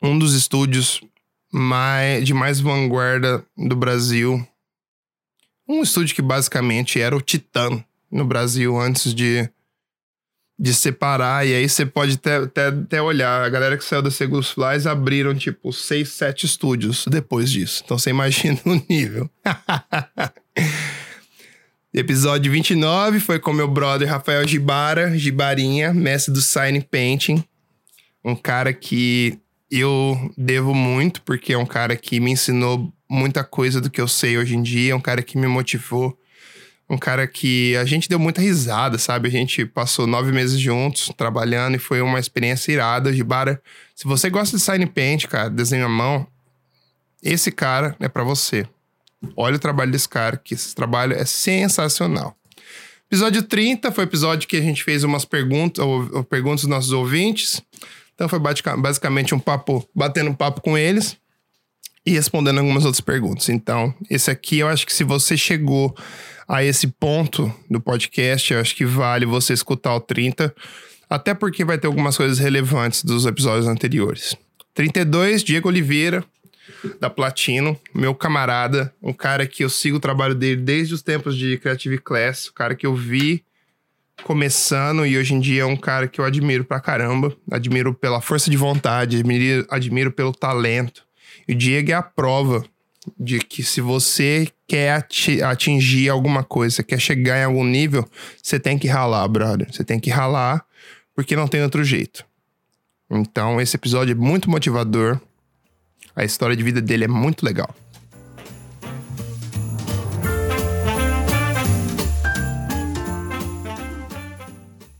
[0.02, 1.00] Um dos estúdios
[1.54, 4.46] mais, de mais vanguarda do Brasil.
[5.68, 9.48] Um estúdio que basicamente era o Titã no Brasil antes de
[10.58, 13.44] de separar, e aí você pode até, até, até olhar.
[13.44, 17.82] A galera que saiu da Segus Flies abriram, tipo, seis, sete estúdios depois disso.
[17.84, 19.30] Então você imagina o nível.
[21.94, 27.44] Episódio 29 foi com meu brother Rafael Gibara, Gibarinha, mestre do Sign Painting.
[28.24, 29.40] Um cara que
[29.72, 34.08] eu devo muito, porque é um cara que me ensinou muita coisa do que eu
[34.08, 36.18] sei hoje em dia, um cara que me motivou
[36.90, 39.28] um cara que a gente deu muita risada, sabe?
[39.28, 43.12] A gente passou nove meses juntos, trabalhando, e foi uma experiência irada.
[43.12, 43.62] Gibara,
[43.96, 46.28] se você gosta de sign paint, cara, desenho à mão,
[47.24, 48.68] esse cara é para você.
[49.36, 52.38] Olha o trabalho desse cara, que esse trabalho é sensacional.
[53.10, 56.70] Episódio 30 foi o episódio que a gente fez umas perguntas, ou, ou perguntas dos
[56.70, 57.62] nossos ouvintes.
[58.14, 61.18] Então foi basicamente um papo, batendo um papo com eles
[62.06, 63.50] e respondendo algumas outras perguntas.
[63.50, 65.96] Então, esse aqui eu acho que se você chegou
[66.48, 70.54] a esse ponto do podcast, eu acho que vale você escutar o 30,
[71.10, 74.36] até porque vai ter algumas coisas relevantes dos episódios anteriores.
[74.74, 76.24] 32, Diego Oliveira,
[77.00, 81.38] da Platino, meu camarada, um cara que eu sigo o trabalho dele desde os tempos
[81.38, 83.44] de Creative Class, o cara que eu vi
[84.24, 87.36] começando e hoje em dia é um cara que eu admiro pra caramba.
[87.52, 91.04] Admiro pela força de vontade, admiro, admiro pelo talento.
[91.48, 92.64] E o Diego é a prova
[93.20, 95.06] de que se você quer
[95.44, 98.08] atingir alguma coisa, quer chegar em algum nível,
[98.42, 99.68] você tem que ralar, brother.
[99.72, 100.66] Você tem que ralar,
[101.16, 102.26] porque não tem outro jeito.
[103.10, 105.20] Então, esse episódio é muito motivador.
[106.16, 107.74] A história de vida dele é muito legal.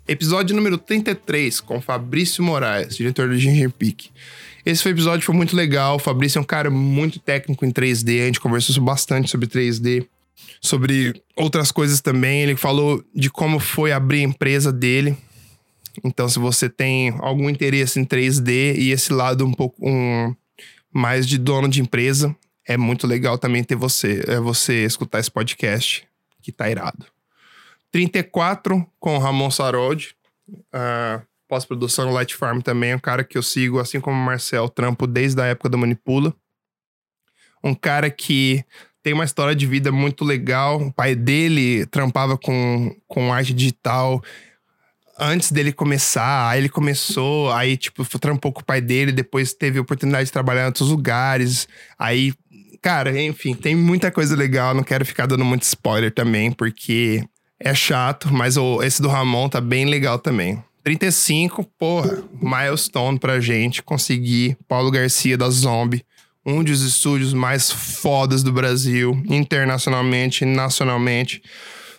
[0.08, 4.12] Episódio número 33, com Fabrício Moraes, diretor do Ginger Peak.
[4.66, 5.98] Esse foi episódio foi muito legal.
[5.98, 8.24] O Fabrício é um cara muito técnico em 3D.
[8.24, 10.08] A gente conversou bastante sobre 3D,
[10.60, 12.42] sobre outras coisas também.
[12.42, 15.16] Ele falou de como foi abrir a empresa dele.
[16.04, 20.36] Então, se você tem algum interesse em 3D e esse lado um pouco um,
[20.92, 22.36] mais de dono de empresa,
[22.68, 26.08] é muito legal também ter você, é você escutar esse podcast,
[26.42, 27.06] que tá irado.
[27.92, 30.16] 34 com Ramon Saroldi.
[30.50, 32.92] Uh, Pós-produção no Light Farm também.
[32.92, 35.78] É um cara que eu sigo, assim como o Marcel, trampo desde a época do
[35.78, 36.34] Manipula.
[37.64, 38.64] Um cara que
[39.02, 40.82] tem uma história de vida muito legal.
[40.82, 44.24] O pai dele trampava com, com arte digital
[45.20, 46.50] antes dele começar.
[46.50, 50.64] Aí ele começou, aí, tipo, trampou com o pai dele, depois teve oportunidade de trabalhar
[50.64, 51.68] em outros lugares.
[51.98, 52.34] Aí,
[52.82, 54.74] cara, enfim, tem muita coisa legal.
[54.74, 57.24] Não quero ficar dando muito spoiler também, porque
[57.60, 60.64] é chato, mas o, esse do Ramon tá bem legal também.
[60.86, 66.06] 35, porra, milestone pra gente conseguir Paulo Garcia da Zombie,
[66.46, 71.42] um dos estúdios mais fodas do Brasil, internacionalmente e nacionalmente.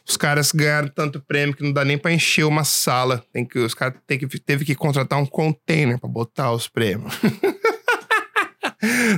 [0.09, 3.25] Os caras ganharam tanto prêmio que não dá nem pra encher uma sala.
[3.33, 7.13] Tem que, os caras teve que, teve que contratar um container pra botar os prêmios.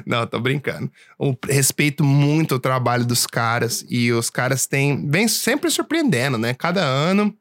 [0.07, 0.91] Não, tô brincando.
[1.21, 5.07] Eu respeito muito o trabalho dos caras e os caras têm.
[5.11, 6.55] Vem sempre surpreendendo, né?
[6.55, 7.37] Cada ano,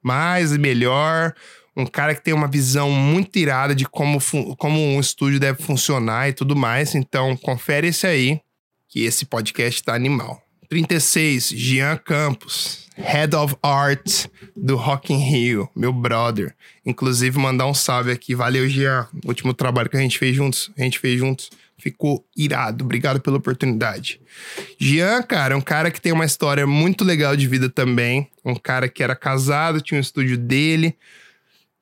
[0.00, 1.34] mais e melhor.
[1.76, 4.18] Um cara que tem uma visão muito irada de como,
[4.56, 6.94] como um estúdio deve funcionar e tudo mais.
[6.94, 8.40] Então, confere esse aí,
[8.88, 10.40] que esse podcast tá animal.
[10.68, 16.54] 36, Jean Campos, Head of Art do Rock in Rio, meu brother.
[16.86, 18.34] Inclusive, mandar um salve aqui.
[18.34, 19.08] Valeu, Jean.
[19.24, 20.70] último trabalho que a gente fez juntos.
[20.78, 21.50] A gente fez juntos.
[21.76, 22.84] Ficou irado.
[22.84, 24.20] Obrigado pela oportunidade.
[24.78, 28.30] Jean, cara, é um cara que tem uma história muito legal de vida também.
[28.44, 30.96] Um cara que era casado, tinha um estúdio dele,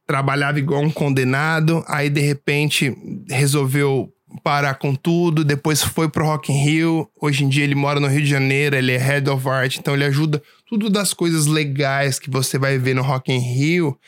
[0.07, 2.95] trabalhava igual um condenado, aí de repente
[3.29, 4.13] resolveu
[4.43, 7.09] parar com tudo, depois foi pro Rock in Rio.
[7.21, 9.95] Hoje em dia ele mora no Rio de Janeiro, ele é Head of Art, então
[9.95, 13.99] ele ajuda tudo das coisas legais que você vai ver no Rock in Rio.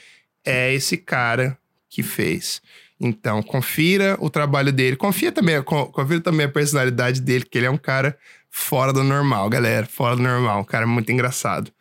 [0.45, 2.61] É esse cara que fez.
[3.01, 4.97] Então, confira o trabalho dele.
[4.97, 8.17] Confia também, confira também a personalidade dele, que ele é um cara
[8.55, 9.85] fora do normal, galera.
[9.85, 10.65] Fora do normal.
[10.65, 11.73] Cara muito engraçado.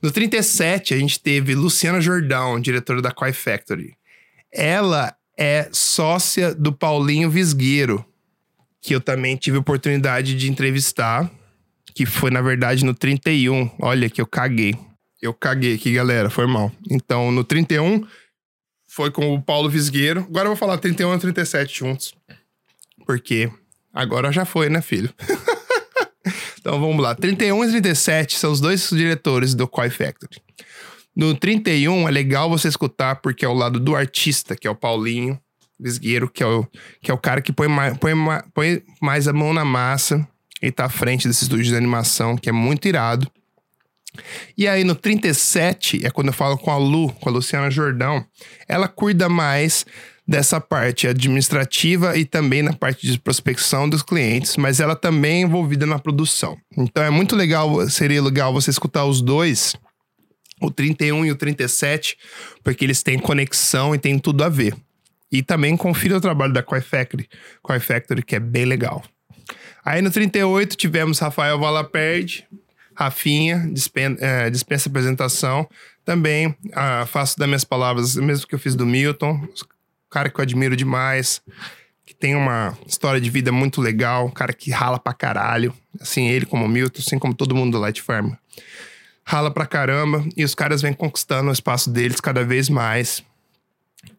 [0.00, 3.96] No 37, a gente teve Luciana Jordão, diretora da Koi Factory.
[4.52, 8.04] Ela é sócia do Paulinho Visgueiro,
[8.80, 11.28] que eu também tive oportunidade de entrevistar,
[11.96, 13.68] que foi, na verdade, no 31.
[13.80, 14.78] Olha que eu caguei.
[15.20, 16.30] Eu caguei aqui, galera.
[16.30, 16.70] Foi mal.
[16.88, 18.06] Então, no 31,
[18.86, 20.20] foi com o Paulo Visgueiro.
[20.20, 22.14] Agora eu vou falar 31 e 37 juntos.
[23.04, 23.50] Porque
[23.92, 25.12] agora já foi, né, filho?
[26.60, 27.14] então vamos lá.
[27.14, 30.40] 31 e 37 são os dois diretores do Koi Factory.
[31.16, 34.74] No 31 é legal você escutar porque é o lado do artista, que é o
[34.74, 35.40] Paulinho
[35.78, 36.66] Visgueiro, que é o,
[37.00, 38.12] que é o cara que põe mais, põe,
[38.54, 40.26] põe mais a mão na massa
[40.62, 43.30] e tá à frente desse estúdio de animação, que é muito irado.
[44.56, 48.24] E aí no 37 é quando eu falo com a Lu, com a Luciana Jordão,
[48.68, 49.86] ela cuida mais
[50.30, 55.40] dessa parte administrativa e também na parte de prospecção dos clientes, mas ela também é
[55.40, 56.56] envolvida na produção.
[56.78, 59.74] Então é muito legal, seria legal você escutar os dois,
[60.60, 62.16] o 31 e o 37,
[62.62, 64.72] porque eles têm conexão e têm tudo a ver.
[65.32, 67.28] E também confira o trabalho da Koi Factory,
[67.80, 69.02] Factory que é bem legal.
[69.84, 72.46] Aí no 38 tivemos Rafael Valaperde,
[72.94, 75.68] Rafinha, dispensa, é, dispensa apresentação.
[76.04, 79.44] Também ah, faço das minhas palavras, mesmo que eu fiz do Milton,
[80.10, 81.40] cara que eu admiro demais,
[82.04, 85.72] que tem uma história de vida muito legal, cara que rala pra caralho.
[86.00, 88.32] Assim, ele como o Milton, assim como todo mundo do Light Farm.
[89.24, 93.22] Rala pra caramba e os caras vêm conquistando o espaço deles cada vez mais.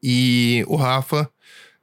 [0.02, 1.30] E o Rafa,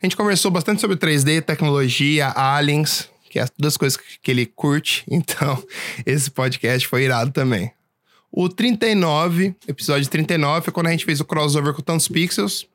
[0.00, 4.46] a gente conversou bastante sobre 3D, tecnologia, aliens, que é todas as coisas que ele
[4.46, 5.04] curte.
[5.10, 5.62] Então,
[6.06, 7.72] esse podcast foi irado também.
[8.30, 12.66] O 39, episódio 39, é quando a gente fez o crossover com tantos pixels.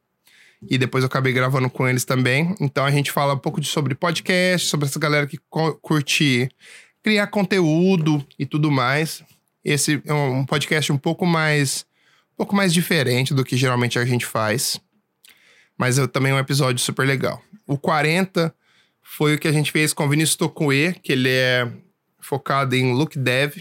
[0.70, 2.56] E depois eu acabei gravando com eles também.
[2.60, 5.38] Então a gente fala um pouco de, sobre podcast, sobre essa galera que
[5.82, 6.50] curte
[7.02, 9.24] criar conteúdo e tudo mais.
[9.64, 11.86] Esse é um podcast um pouco mais
[12.34, 14.80] um pouco mais diferente do que geralmente a gente faz.
[15.78, 17.42] Mas é também um episódio super legal.
[17.68, 18.54] O 40
[19.02, 21.72] foi o que a gente fez com o Vinícius Tokue, que ele é
[22.20, 23.58] focado em look dev.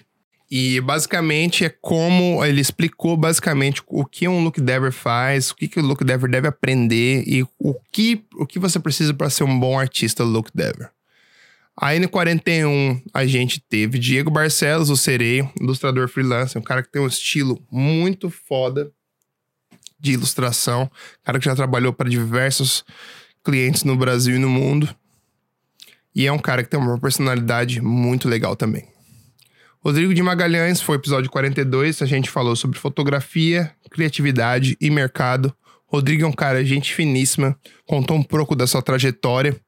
[0.55, 5.67] E basicamente é como ele explicou basicamente o que um look dever faz, o que,
[5.67, 9.45] que o look dever deve aprender e o que, o que você precisa para ser
[9.45, 10.91] um bom artista look dever.
[11.75, 16.93] Aí no 41 a gente teve Diego Barcelos, o Serei, ilustrador freelancer, um cara que
[16.93, 18.93] tem um estilo muito foda
[19.99, 20.91] de ilustração,
[21.25, 22.85] cara que já trabalhou para diversos
[23.43, 24.95] clientes no Brasil e no mundo.
[26.15, 28.92] E é um cara que tem uma personalidade muito legal também.
[29.85, 35.53] Rodrigo de Magalhães foi episódio 42, a gente falou sobre fotografia, criatividade e mercado.
[35.89, 39.61] Rodrigo é um cara gente finíssima, contou um pouco da sua trajetória,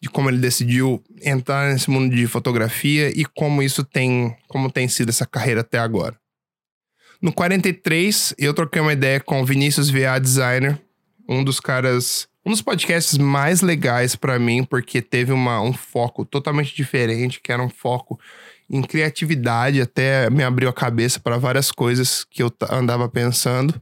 [0.00, 4.88] de como ele decidiu entrar nesse mundo de fotografia e como isso tem, como tem
[4.88, 6.18] sido essa carreira até agora.
[7.20, 10.80] No 43, eu troquei uma ideia com Vinícius VA Designer,
[11.28, 16.24] um dos caras um dos podcasts mais legais para mim, porque teve uma, um foco
[16.24, 18.18] totalmente diferente, que era um foco
[18.70, 23.80] em criatividade, até me abriu a cabeça para várias coisas que eu andava pensando.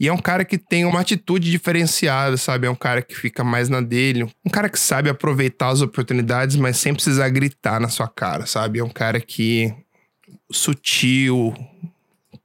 [0.00, 2.66] E é um cara que tem uma atitude diferenciada, sabe?
[2.66, 4.30] É um cara que fica mais na dele.
[4.44, 8.78] Um cara que sabe aproveitar as oportunidades, mas sem precisar gritar na sua cara, sabe?
[8.78, 9.74] É um cara que.
[10.52, 11.52] sutil,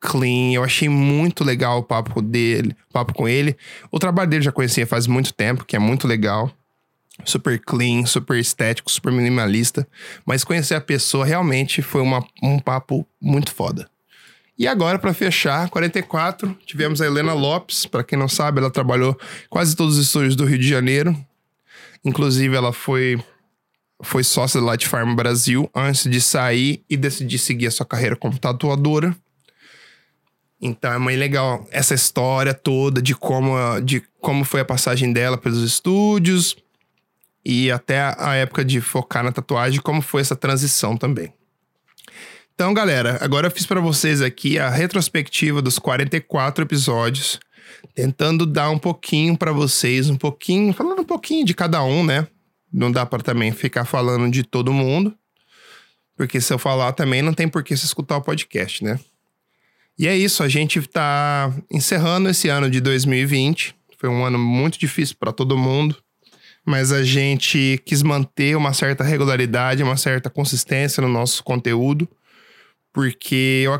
[0.01, 0.53] clean.
[0.53, 3.55] Eu achei muito legal o papo dele, o papo com ele.
[3.91, 6.51] O trabalho dele já conhecia faz muito tempo, que é muito legal.
[7.25, 9.87] Super clean, super estético, super minimalista.
[10.25, 13.89] Mas conhecer a pessoa realmente foi uma, um papo muito foda.
[14.57, 17.85] E agora, para fechar, 44, tivemos a Helena Lopes.
[17.85, 19.17] Para quem não sabe, ela trabalhou
[19.49, 21.15] quase todos os estúdios do Rio de Janeiro.
[22.05, 23.23] Inclusive, ela foi,
[24.03, 28.15] foi sócia da Light Farm Brasil antes de sair e decidir seguir a sua carreira
[28.15, 29.15] como tatuadora.
[30.61, 35.37] Então é muito legal essa história toda de como, de como foi a passagem dela
[35.37, 36.55] pelos estúdios
[37.45, 41.33] e até a época de focar na tatuagem, como foi essa transição também.
[42.55, 47.39] Então, galera, agora eu fiz para vocês aqui a retrospectiva dos 44 episódios,
[47.95, 52.27] tentando dar um pouquinho para vocês, um pouquinho, falando um pouquinho de cada um, né?
[52.71, 55.13] Não dá para também ficar falando de todo mundo,
[56.15, 58.99] porque se eu falar também não tem por que você escutar o podcast, né?
[59.97, 63.75] E é isso, a gente está encerrando esse ano de 2020.
[63.97, 65.95] Foi um ano muito difícil para todo mundo,
[66.65, 72.09] mas a gente quis manter uma certa regularidade, uma certa consistência no nosso conteúdo,
[72.93, 73.73] porque eu,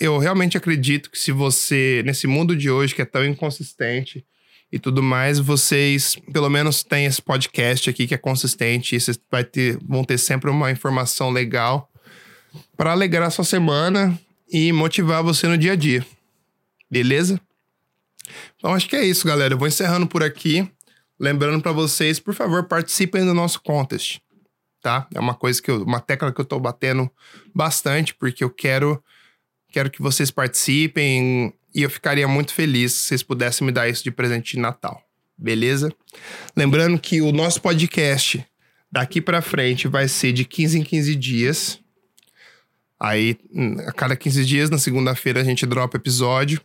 [0.00, 4.24] eu realmente acredito que se você, nesse mundo de hoje que é tão inconsistente
[4.72, 9.20] e tudo mais, vocês pelo menos têm esse podcast aqui que é consistente e vocês
[9.30, 11.90] vai ter, vão ter sempre uma informação legal
[12.76, 14.18] para alegrar a sua semana
[14.50, 16.04] e motivar você no dia a dia.
[16.90, 17.40] Beleza?
[18.56, 19.54] Então acho que é isso, galera.
[19.54, 20.68] Eu vou encerrando por aqui.
[21.18, 24.18] Lembrando para vocês, por favor, participem do nosso contest,
[24.82, 25.06] tá?
[25.14, 27.10] É uma coisa que eu, uma tecla que eu tô batendo
[27.54, 29.02] bastante porque eu quero
[29.68, 34.02] quero que vocês participem e eu ficaria muito feliz se vocês pudessem me dar isso
[34.02, 35.02] de presente de Natal.
[35.36, 35.92] Beleza?
[36.56, 38.42] Lembrando que o nosso podcast
[38.90, 41.80] daqui para frente vai ser de 15 em 15 dias.
[42.98, 43.38] Aí,
[43.86, 46.60] a cada 15 dias, na segunda-feira, a gente dropa episódio.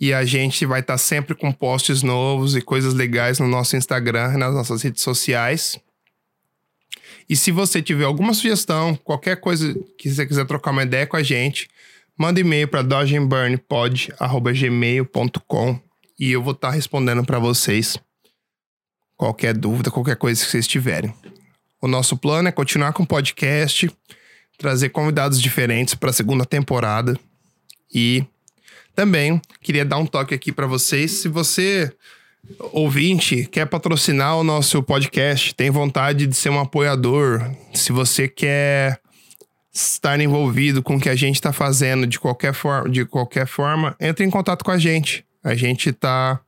[0.00, 3.76] E a gente vai estar tá sempre com posts novos e coisas legais no nosso
[3.76, 5.78] Instagram nas nossas redes sociais.
[7.28, 11.16] E se você tiver alguma sugestão, qualquer coisa que você quiser trocar uma ideia com
[11.16, 11.68] a gente,
[12.16, 15.80] manda e-mail para dodgeburnpod.gmail.com
[16.18, 17.98] e eu vou estar tá respondendo para vocês
[19.16, 21.12] qualquer dúvida, qualquer coisa que vocês tiverem.
[21.82, 23.90] O nosso plano é continuar com o podcast
[24.58, 27.18] trazer convidados diferentes para a segunda temporada.
[27.94, 28.26] E
[28.98, 31.12] também queria dar um toque aqui para vocês.
[31.12, 31.92] Se você,
[32.72, 38.98] ouvinte, quer patrocinar o nosso podcast, tem vontade de ser um apoiador, se você quer
[39.72, 43.94] estar envolvido com o que a gente está fazendo de qualquer, forma, de qualquer forma,
[44.00, 45.24] entre em contato com a gente.
[45.44, 46.40] A gente tá.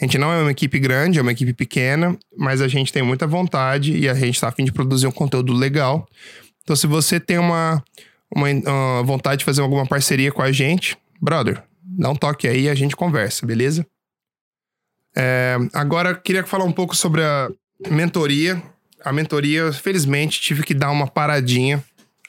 [0.00, 3.02] A gente não é uma equipe grande, é uma equipe pequena, mas a gente tem
[3.02, 6.08] muita vontade e a gente está a fim de produzir um conteúdo legal.
[6.62, 7.84] Então, se você tem uma,
[8.34, 11.62] uma uh, vontade de fazer alguma parceria com a gente, brother,
[11.98, 13.86] dá um toque aí e a gente conversa, beleza?
[15.16, 17.50] É, agora, queria falar um pouco sobre a
[17.88, 18.62] mentoria.
[19.04, 21.82] A mentoria, felizmente, tive que dar uma paradinha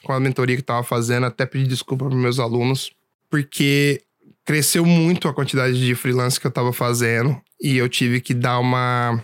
[0.04, 2.92] com a mentoria que estava fazendo, até pedir desculpa para meus alunos,
[3.28, 4.02] porque
[4.44, 8.60] cresceu muito a quantidade de freelance que eu estava fazendo e eu tive que dar
[8.60, 9.20] uma.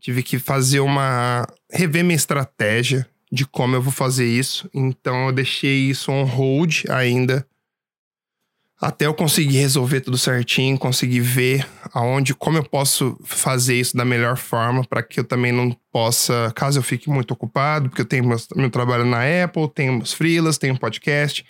[0.00, 1.46] Tive que fazer uma.
[1.70, 4.70] rever minha estratégia de como eu vou fazer isso.
[4.72, 7.46] Então eu deixei isso on hold ainda.
[8.80, 14.04] Até eu conseguir resolver tudo certinho, conseguir ver aonde, como eu posso fazer isso da
[14.04, 18.06] melhor forma para que eu também não possa, caso eu fique muito ocupado, porque eu
[18.06, 21.44] tenho meu, meu trabalho na Apple, tenho meus freelas, tenho podcast,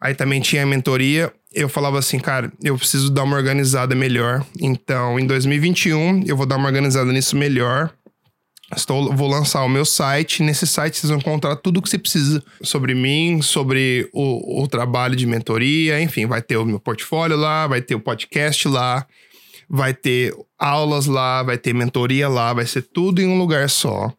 [0.00, 4.44] aí também tinha a mentoria, eu falava assim, cara, eu preciso dar uma organizada melhor.
[4.60, 7.92] Então, em 2021, eu vou dar uma organizada nisso melhor
[8.74, 10.42] Estou, vou lançar o meu site.
[10.42, 14.66] Nesse site vocês vão encontrar tudo o que você precisa sobre mim, sobre o, o
[14.66, 19.06] trabalho de mentoria, enfim, vai ter o meu portfólio lá, vai ter o podcast lá,
[19.68, 24.12] vai ter aulas lá, vai ter mentoria lá, vai ser tudo em um lugar só.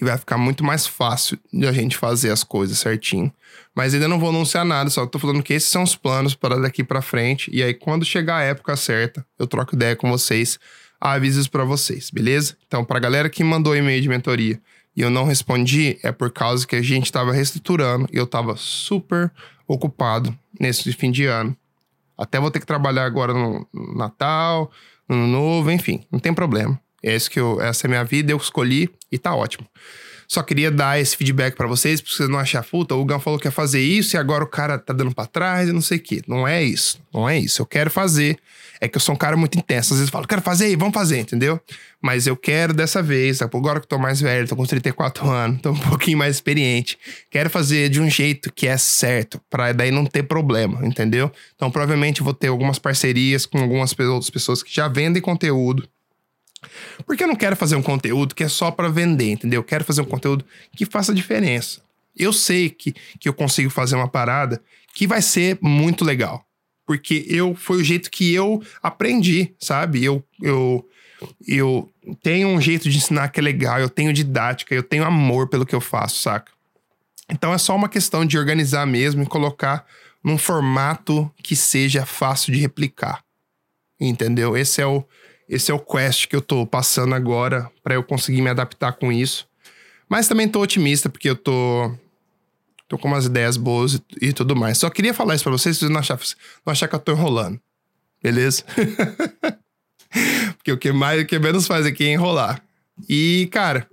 [0.00, 3.32] E vai ficar muito mais fácil de a gente fazer as coisas certinho.
[3.74, 6.60] Mas ainda não vou anunciar nada, só tô falando que esses são os planos para
[6.60, 7.50] daqui para frente.
[7.52, 10.58] E aí, quando chegar a época certa, eu troco ideia com vocês
[11.00, 12.56] avisos para vocês, beleza?
[12.66, 14.60] Então, para a galera que mandou e-mail de mentoria
[14.96, 18.56] e eu não respondi, é por causa que a gente estava reestruturando e eu estava
[18.56, 19.30] super
[19.66, 21.56] ocupado nesse fim de ano.
[22.16, 24.70] Até vou ter que trabalhar agora no Natal,
[25.08, 26.80] no Ano Novo, enfim, não tem problema.
[27.02, 29.66] É isso que eu, essa é a minha vida, eu escolhi e tá ótimo.
[30.26, 33.38] Só queria dar esse feedback para vocês, pra vocês não acharem, puta, o Gão falou
[33.38, 35.96] que ia fazer isso e agora o cara tá dando para trás e não sei
[35.96, 36.22] o quê.
[36.26, 37.00] Não é isso.
[37.14, 37.62] Não é isso.
[37.62, 38.38] Eu quero fazer.
[38.80, 39.92] É que eu sou um cara muito intenso.
[39.92, 41.60] Às vezes eu falo, quero fazer, vamos fazer, entendeu?
[42.00, 45.60] Mas eu quero dessa vez, agora que eu tô mais velho, tô com 34 anos,
[45.60, 46.98] tô um pouquinho mais experiente.
[47.30, 51.30] Quero fazer de um jeito que é certo, pra daí não ter problema, entendeu?
[51.56, 55.88] Então provavelmente vou ter algumas parcerias com algumas outras pessoas que já vendem conteúdo
[57.06, 59.60] porque eu não quero fazer um conteúdo que é só para vender, entendeu?
[59.60, 60.44] Eu quero fazer um conteúdo
[60.76, 61.80] que faça diferença.
[62.16, 64.60] Eu sei que, que eu consigo fazer uma parada
[64.94, 66.44] que vai ser muito legal.
[66.88, 70.02] Porque eu foi o jeito que eu aprendi, sabe?
[70.02, 70.88] Eu, eu,
[71.46, 75.48] eu tenho um jeito de ensinar que é legal, eu tenho didática, eu tenho amor
[75.48, 76.50] pelo que eu faço, saca?
[77.28, 79.84] Então é só uma questão de organizar mesmo e colocar
[80.24, 83.22] num formato que seja fácil de replicar.
[84.00, 84.56] Entendeu?
[84.56, 85.04] Esse é o,
[85.46, 89.12] esse é o quest que eu tô passando agora para eu conseguir me adaptar com
[89.12, 89.46] isso.
[90.08, 91.92] Mas também tô otimista porque eu tô
[92.88, 94.78] tô com umas ideias boas e, e tudo mais.
[94.78, 96.18] Só queria falar isso para vocês, vocês não achar,
[96.64, 97.60] não achar que eu tô enrolando.
[98.22, 98.64] Beleza?
[100.56, 102.60] porque o que mais o que menos faz aqui é enrolar.
[103.08, 103.86] E, cara,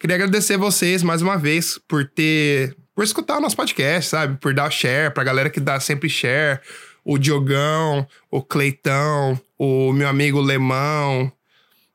[0.00, 4.38] queria agradecer vocês mais uma vez por ter por escutar o nosso podcast, sabe?
[4.38, 6.60] Por dar share pra galera que dá sempre share,
[7.04, 11.30] o Diogão, o Cleitão, o meu amigo Lemão,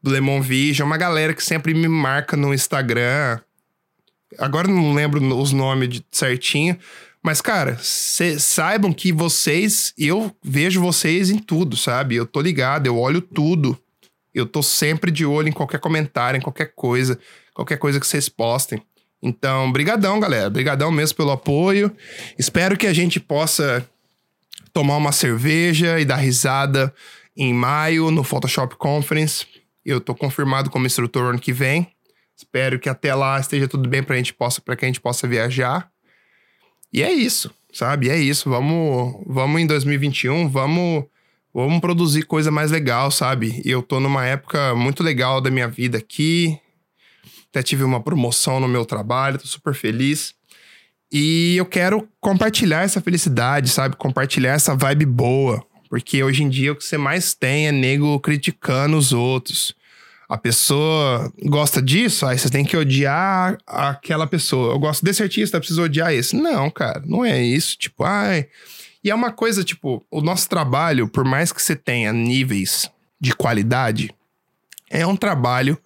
[0.02, 3.40] do Lemon Vision, uma galera que sempre me marca no Instagram.
[4.38, 6.78] Agora não lembro os nomes certinho,
[7.24, 12.16] mas, cara, saibam que vocês, eu vejo vocês em tudo, sabe?
[12.16, 13.78] Eu tô ligado, eu olho tudo.
[14.34, 17.20] Eu tô sempre de olho em qualquer comentário, em qualquer coisa,
[17.54, 18.82] qualquer coisa que vocês postem.
[19.22, 20.50] Então, brigadão, galera.
[20.50, 21.96] Brigadão mesmo pelo apoio.
[22.40, 23.88] Espero que a gente possa
[24.74, 26.94] tomar uma cerveja e dar risada
[27.38, 29.46] em maio no Photoshop Conference.
[29.86, 31.88] Eu tô confirmado como instrutor ano que vem.
[32.42, 35.28] Espero que até lá esteja tudo bem para gente possa, para que a gente possa
[35.28, 35.92] viajar.
[36.92, 38.10] E é isso, sabe?
[38.10, 38.50] É isso.
[38.50, 41.06] Vamos, vamos em 2021, vamos,
[41.54, 43.62] vamos produzir coisa mais legal, sabe?
[43.64, 46.60] Eu tô numa época muito legal da minha vida aqui.
[47.50, 50.34] Até tive uma promoção no meu trabalho, tô super feliz.
[51.12, 53.96] E eu quero compartilhar essa felicidade, sabe?
[53.98, 55.64] Compartilhar essa vibe boa.
[55.88, 59.76] Porque hoje em dia o que você mais tem é nego criticando os outros.
[60.32, 64.74] A pessoa gosta disso, aí você tem que odiar aquela pessoa.
[64.74, 66.38] Eu gosto desse artista, preciso odiar esse.
[66.38, 67.78] Não, cara, não é isso.
[67.78, 68.48] Tipo, ai.
[69.04, 73.36] E é uma coisa, tipo, o nosso trabalho, por mais que você tenha níveis de
[73.36, 74.16] qualidade,
[74.90, 75.78] é um trabalho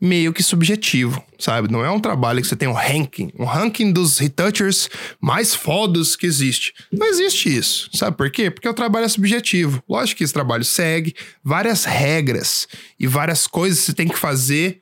[0.00, 1.70] meio que subjetivo, sabe?
[1.70, 4.90] Não é um trabalho que você tem um ranking, um ranking dos retouchers
[5.20, 6.74] mais fodos que existe.
[6.92, 7.88] Não existe isso.
[7.94, 8.50] Sabe por quê?
[8.50, 9.82] Porque o trabalho é subjetivo.
[9.88, 12.68] Lógico que esse trabalho segue várias regras
[13.00, 14.80] e várias coisas que você tem que fazer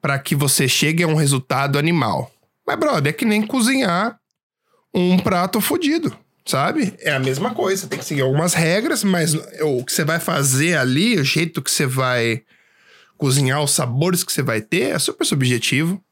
[0.00, 2.30] para que você chegue a um resultado animal.
[2.66, 4.18] Mas, brother, é que nem cozinhar
[4.94, 6.92] um prato fodido sabe?
[6.98, 7.86] É a mesma coisa.
[7.86, 11.70] Tem que seguir algumas regras, mas o que você vai fazer ali, o jeito que
[11.70, 12.42] você vai
[13.22, 16.02] cozinhar os sabores que você vai ter é super subjetivo.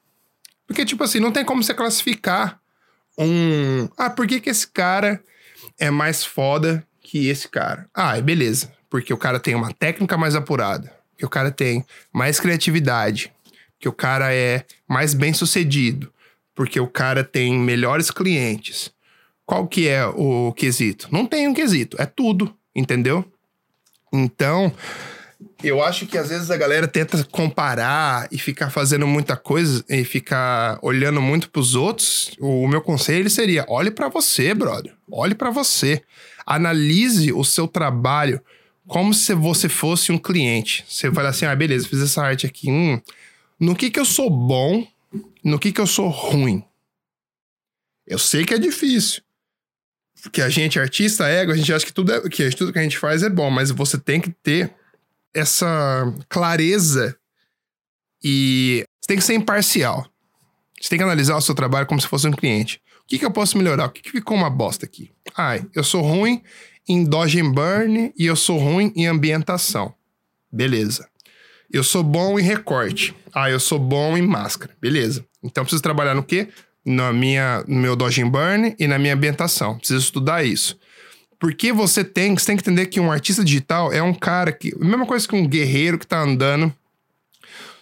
[0.64, 2.60] Porque, tipo assim, não tem como você classificar
[3.18, 3.88] um.
[3.96, 5.20] Ah, por que, que esse cara
[5.76, 7.90] é mais foda que esse cara?
[7.92, 8.72] Ah, beleza.
[8.88, 10.94] Porque o cara tem uma técnica mais apurada.
[11.18, 13.32] Que o cara tem mais criatividade.
[13.80, 16.12] Que o cara é mais bem sucedido.
[16.54, 18.92] Porque o cara tem melhores clientes.
[19.44, 21.08] Qual que é o quesito?
[21.10, 23.24] Não tem um quesito, é tudo, entendeu?
[24.12, 24.72] Então,
[25.62, 30.04] Eu acho que às vezes a galera tenta comparar e ficar fazendo muita coisa e
[30.04, 32.32] ficar olhando muito pros outros.
[32.40, 34.94] O meu conselho seria: olhe para você, brother.
[35.10, 36.02] Olhe para você.
[36.46, 38.40] Analise o seu trabalho
[38.86, 40.84] como se você fosse um cliente.
[40.88, 42.70] Você fala assim: ah, beleza, fiz essa arte aqui.
[42.70, 43.00] Hum,
[43.58, 44.86] no que que eu sou bom?
[45.44, 46.64] No que que eu sou ruim?
[48.06, 49.22] Eu sei que é difícil.
[50.22, 52.82] Porque a gente, artista, ego, a gente acha que tudo, é, que tudo que a
[52.82, 54.74] gente faz é bom, mas você tem que ter
[55.34, 57.16] essa clareza
[58.22, 60.06] e você tem que ser imparcial.
[60.80, 62.80] Você tem que analisar o seu trabalho como se fosse um cliente.
[63.02, 63.86] O que, que eu posso melhorar?
[63.86, 65.10] O que, que ficou uma bosta aqui?
[65.36, 66.42] Ai, eu sou ruim
[66.88, 69.94] em dodge and burn e eu sou ruim em ambientação.
[70.50, 71.08] Beleza.
[71.70, 73.14] Eu sou bom em recorte.
[73.32, 74.76] Ah, eu sou bom em máscara.
[74.80, 75.24] Beleza.
[75.42, 76.48] Então preciso trabalhar no quê?
[76.84, 79.78] Na minha, no meu dodge and burn e na minha ambientação.
[79.78, 80.78] Preciso estudar isso.
[81.40, 84.78] Porque você tem, você tem que entender que um artista digital é um cara que.
[84.78, 86.72] Mesma coisa que um guerreiro que tá andando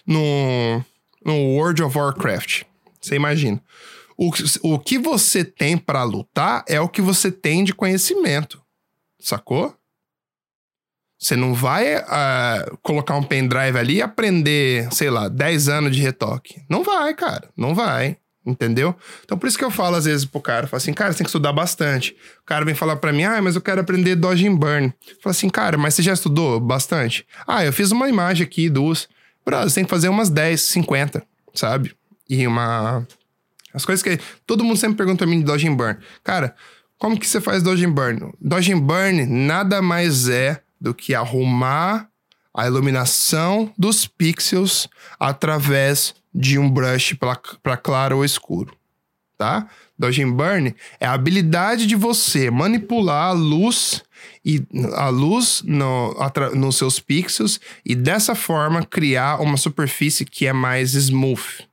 [0.07, 0.81] no,
[1.23, 2.63] no World of Warcraft.
[3.01, 3.61] Você imagina.
[4.17, 4.31] O,
[4.63, 8.61] o que você tem para lutar é o que você tem de conhecimento.
[9.19, 9.75] Sacou?
[11.19, 16.01] Você não vai uh, colocar um pendrive ali e aprender, sei lá, 10 anos de
[16.01, 16.63] retoque.
[16.69, 17.49] Não vai, cara.
[17.57, 18.15] Não vai.
[18.45, 18.95] Entendeu?
[19.23, 21.25] Então por isso que eu falo às vezes pro cara, falo assim, cara, você tem
[21.25, 22.15] que estudar bastante.
[22.41, 24.93] O cara vem falar para mim, ah, mas eu quero aprender Dodge and Burn.
[25.21, 27.27] Fala assim, cara, mas você já estudou bastante?
[27.45, 29.07] Ah, eu fiz uma imagem aqui, duas.
[29.45, 31.23] Brother, você tem que fazer umas 10, 50,
[31.53, 31.93] sabe?
[32.29, 33.05] E uma...
[33.73, 34.19] As coisas que...
[34.47, 35.97] Todo mundo sempre pergunta pra mim de Dodge and Burn.
[36.23, 36.55] Cara,
[36.97, 38.31] como que você faz Dodge and Burn?
[38.39, 42.09] Dodge and Burn nada mais é do que arrumar
[42.53, 44.87] a iluminação dos pixels
[45.19, 48.75] através de um brush para claro ou escuro,
[49.37, 49.67] tá?
[49.97, 54.01] Dodge and Burn é a habilidade de você manipular a luz
[54.45, 54.65] e
[54.95, 56.15] a luz no,
[56.55, 61.67] nos seus pixels e dessa forma criar uma superfície que é mais smooth,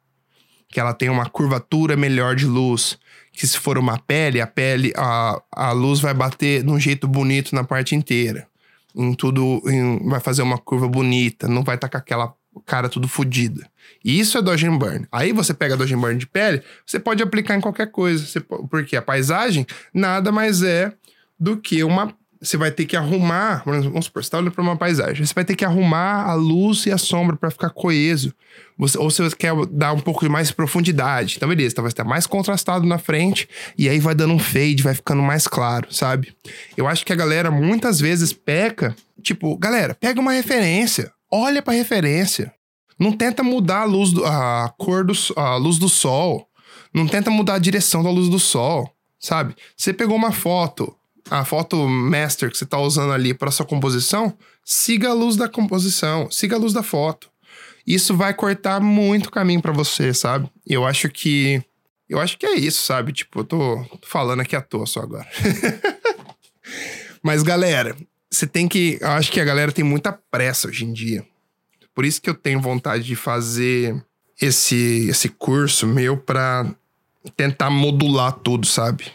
[0.68, 2.98] que ela tem uma curvatura melhor de luz,
[3.32, 7.06] que se for uma pele, a pele a, a luz vai bater de um jeito
[7.06, 8.48] bonito na parte inteira.
[8.94, 12.34] Em tudo, em, vai fazer uma curva bonita, não vai estar tá com aquela
[12.64, 13.68] cara tudo fodida.
[14.04, 15.06] E isso é Dodge and Burn.
[15.10, 18.24] Aí você pega Dodge and Burn de pele, você pode aplicar em qualquer coisa.
[18.24, 20.92] Você, porque a paisagem nada mais é
[21.38, 22.14] do que uma.
[22.40, 23.62] Você vai ter que arrumar.
[23.64, 25.24] Vamos supor, você está olhando para uma paisagem.
[25.24, 28.32] Você vai ter que arrumar a luz e a sombra para ficar coeso.
[28.78, 31.34] Você, ou você quer dar um pouco de mais profundidade.
[31.36, 33.48] Então, beleza, então estar mais contrastado na frente.
[33.76, 36.36] E aí vai dando um fade, vai ficando mais claro, sabe?
[36.76, 38.94] Eu acho que a galera muitas vezes peca.
[39.22, 42.52] Tipo, galera, pega uma referência olha para referência.
[42.98, 46.48] Não tenta mudar a luz, do, a cor do, a luz do sol.
[46.92, 49.54] Não tenta mudar a direção da luz do sol, sabe?
[49.76, 50.96] Você pegou uma foto,
[51.30, 55.48] a foto master que você está usando ali para sua composição, siga a luz da
[55.48, 57.30] composição, siga a luz da foto.
[57.86, 60.50] Isso vai cortar muito caminho para você, sabe?
[60.66, 61.62] Eu acho que
[62.08, 63.12] eu acho que é isso, sabe?
[63.12, 65.26] Tipo, eu tô falando aqui à toa só agora.
[67.22, 67.96] Mas galera,
[68.36, 68.98] você tem que.
[69.00, 71.24] Eu acho que a galera tem muita pressa hoje em dia.
[71.94, 73.96] Por isso que eu tenho vontade de fazer
[74.40, 76.66] esse, esse curso meu para
[77.34, 79.10] tentar modular tudo, sabe?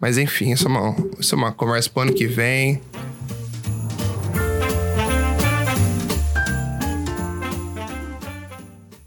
[0.00, 2.82] Mas enfim, isso é uma, isso é uma conversa pro ano que vem.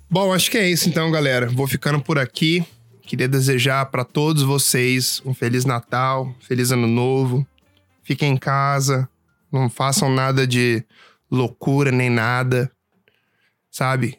[0.10, 1.48] Bom, acho que é isso então, galera.
[1.50, 2.66] Vou ficando por aqui.
[3.02, 7.46] Queria desejar para todos vocês um feliz Natal, feliz Ano Novo.
[8.02, 9.08] Fiquem em casa,
[9.52, 10.84] não façam nada de
[11.30, 12.72] loucura nem nada,
[13.72, 14.18] sabe?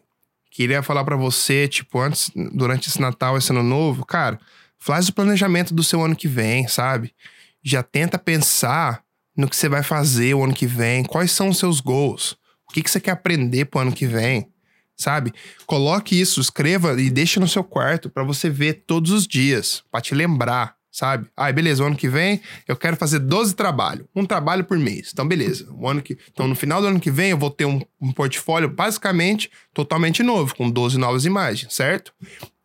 [0.50, 4.38] Queria falar para você, tipo, antes, durante esse Natal, esse ano novo, cara,
[4.78, 7.14] faz o planejamento do seu ano que vem, sabe?
[7.62, 9.02] Já tenta pensar
[9.36, 12.32] no que você vai fazer o ano que vem, quais são os seus goals,
[12.68, 14.52] o que, que você quer aprender pro ano que vem,
[14.96, 15.32] sabe?
[15.66, 20.00] Coloque isso, escreva e deixe no seu quarto para você ver todos os dias, para
[20.00, 21.28] te lembrar, sabe?
[21.36, 25.10] Ah, beleza, o ano que vem eu quero fazer 12 trabalhos, um trabalho por mês.
[25.12, 25.68] Então, beleza.
[25.70, 28.12] O ano que, então, no final do ano que vem eu vou ter um, um
[28.12, 32.12] portfólio basicamente totalmente novo, com 12 novas imagens, certo?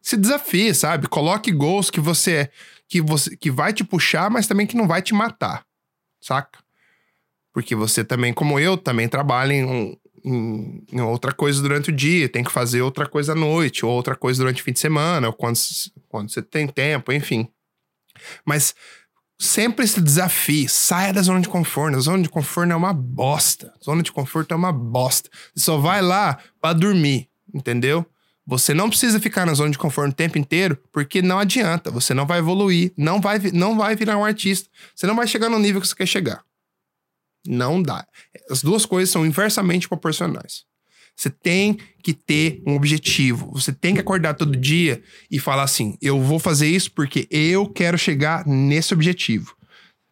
[0.01, 1.07] Se desafie, sabe?
[1.07, 2.49] Coloque gols que você
[2.87, 5.65] que você que vai te puxar, mas também que não vai te matar.
[6.21, 6.59] Saca?
[7.53, 12.27] Porque você também, como eu, também trabalha em, em, em, outra coisa durante o dia,
[12.27, 15.27] tem que fazer outra coisa à noite, ou outra coisa durante o fim de semana,
[15.27, 15.57] ou quando,
[16.09, 17.47] quando você tem tempo, enfim.
[18.45, 18.75] Mas
[19.39, 21.97] sempre esse desafio, saia da zona de conforto.
[21.97, 23.73] A zona de conforto é uma bosta.
[23.79, 25.29] A zona de conforto é uma bosta.
[25.53, 28.05] Você só vai lá para dormir, entendeu?
[28.47, 31.89] Você não precisa ficar na zona de conforto o tempo inteiro, porque não adianta.
[31.89, 34.69] Você não vai evoluir, não vai, não vai virar um artista.
[34.95, 36.43] Você não vai chegar no nível que você quer chegar.
[37.47, 38.07] Não dá.
[38.49, 40.63] As duas coisas são inversamente proporcionais.
[41.15, 43.49] Você tem que ter um objetivo.
[43.53, 45.01] Você tem que acordar todo dia
[45.31, 49.55] e falar assim: eu vou fazer isso porque eu quero chegar nesse objetivo.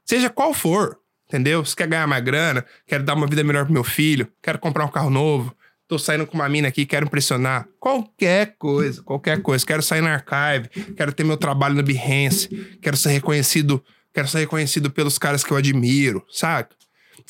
[0.06, 0.97] Seja qual for,
[1.28, 1.64] entendeu?
[1.66, 4.86] Se quer ganhar mais grana, quero dar uma vida melhor pro meu filho, quero comprar
[4.86, 5.56] um carro novo,
[5.88, 7.68] tô saindo com uma mina aqui, quero impressionar.
[7.80, 9.66] Qualquer coisa, qualquer coisa.
[9.66, 12.47] Quero sair na archive, quero ter meu trabalho no Behance,
[12.82, 13.84] quero ser reconhecido,
[14.14, 16.76] quero ser reconhecido pelos caras que eu admiro, saca?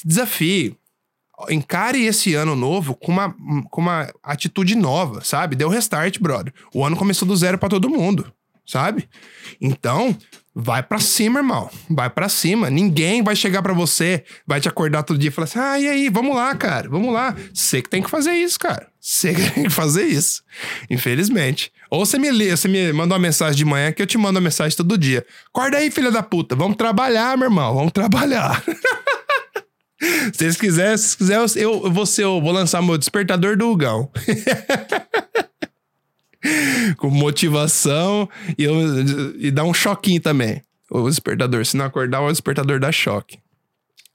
[0.06, 0.78] Desafio
[1.50, 3.36] encare esse ano novo com uma,
[3.70, 5.56] com uma atitude nova, sabe?
[5.56, 6.54] Deu restart, brother.
[6.74, 8.32] O ano começou do zero para todo mundo,
[8.66, 9.08] sabe?
[9.60, 10.16] Então,
[10.56, 11.70] vai para cima, irmão.
[11.90, 12.70] Vai para cima.
[12.70, 15.88] Ninguém vai chegar para você, vai te acordar todo dia e falar assim: ah, e
[15.88, 17.36] aí, vamos lá, cara, vamos lá.
[17.54, 18.88] Você que tem que fazer isso, cara.
[19.00, 20.44] Você que tem que fazer isso.
[20.90, 21.72] Infelizmente.
[21.90, 24.40] Ou você me lê, você me manda uma mensagem de manhã que eu te mando
[24.40, 25.26] uma mensagem todo dia.
[25.54, 26.56] Acorda aí, filha da puta.
[26.56, 27.74] Vamos trabalhar, meu irmão.
[27.76, 28.64] Vamos trabalhar.
[30.34, 34.12] Se vocês quiserem, se quiser, eu, vou ser, eu vou lançar meu despertador do Hugão.
[36.98, 38.76] Com motivação e, eu,
[39.38, 40.62] e dá um choquinho também.
[40.92, 41.66] O despertador.
[41.66, 43.40] Se não acordar, o despertador dá choque.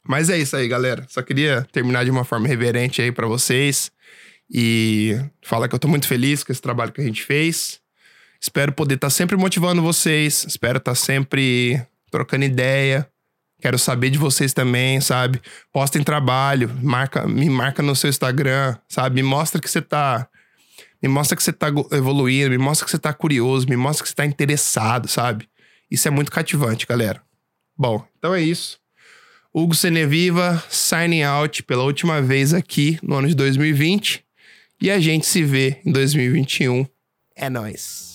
[0.07, 1.07] Mas é isso aí, galera.
[1.09, 3.91] Só queria terminar de uma forma reverente aí para vocês.
[4.51, 7.81] E falar que eu tô muito feliz com esse trabalho que a gente fez.
[8.41, 10.45] Espero poder estar tá sempre motivando vocês.
[10.45, 13.09] Espero estar tá sempre trocando ideia.
[13.61, 15.41] Quero saber de vocês também, sabe?
[15.73, 19.17] Postem trabalho, marca, me marca no seu Instagram, sabe?
[19.17, 20.29] Me mostra que você tá.
[21.03, 24.09] Me mostra que você tá evoluindo, me mostra que você tá curioso, me mostra que
[24.09, 25.49] você tá interessado, sabe?
[25.91, 27.23] Isso é muito cativante, galera.
[27.77, 28.79] Bom, então é isso.
[29.53, 34.25] Hugo Seneviva, signing out pela última vez aqui no ano de 2020.
[34.81, 36.87] E a gente se vê em 2021.
[37.35, 38.08] É nóis.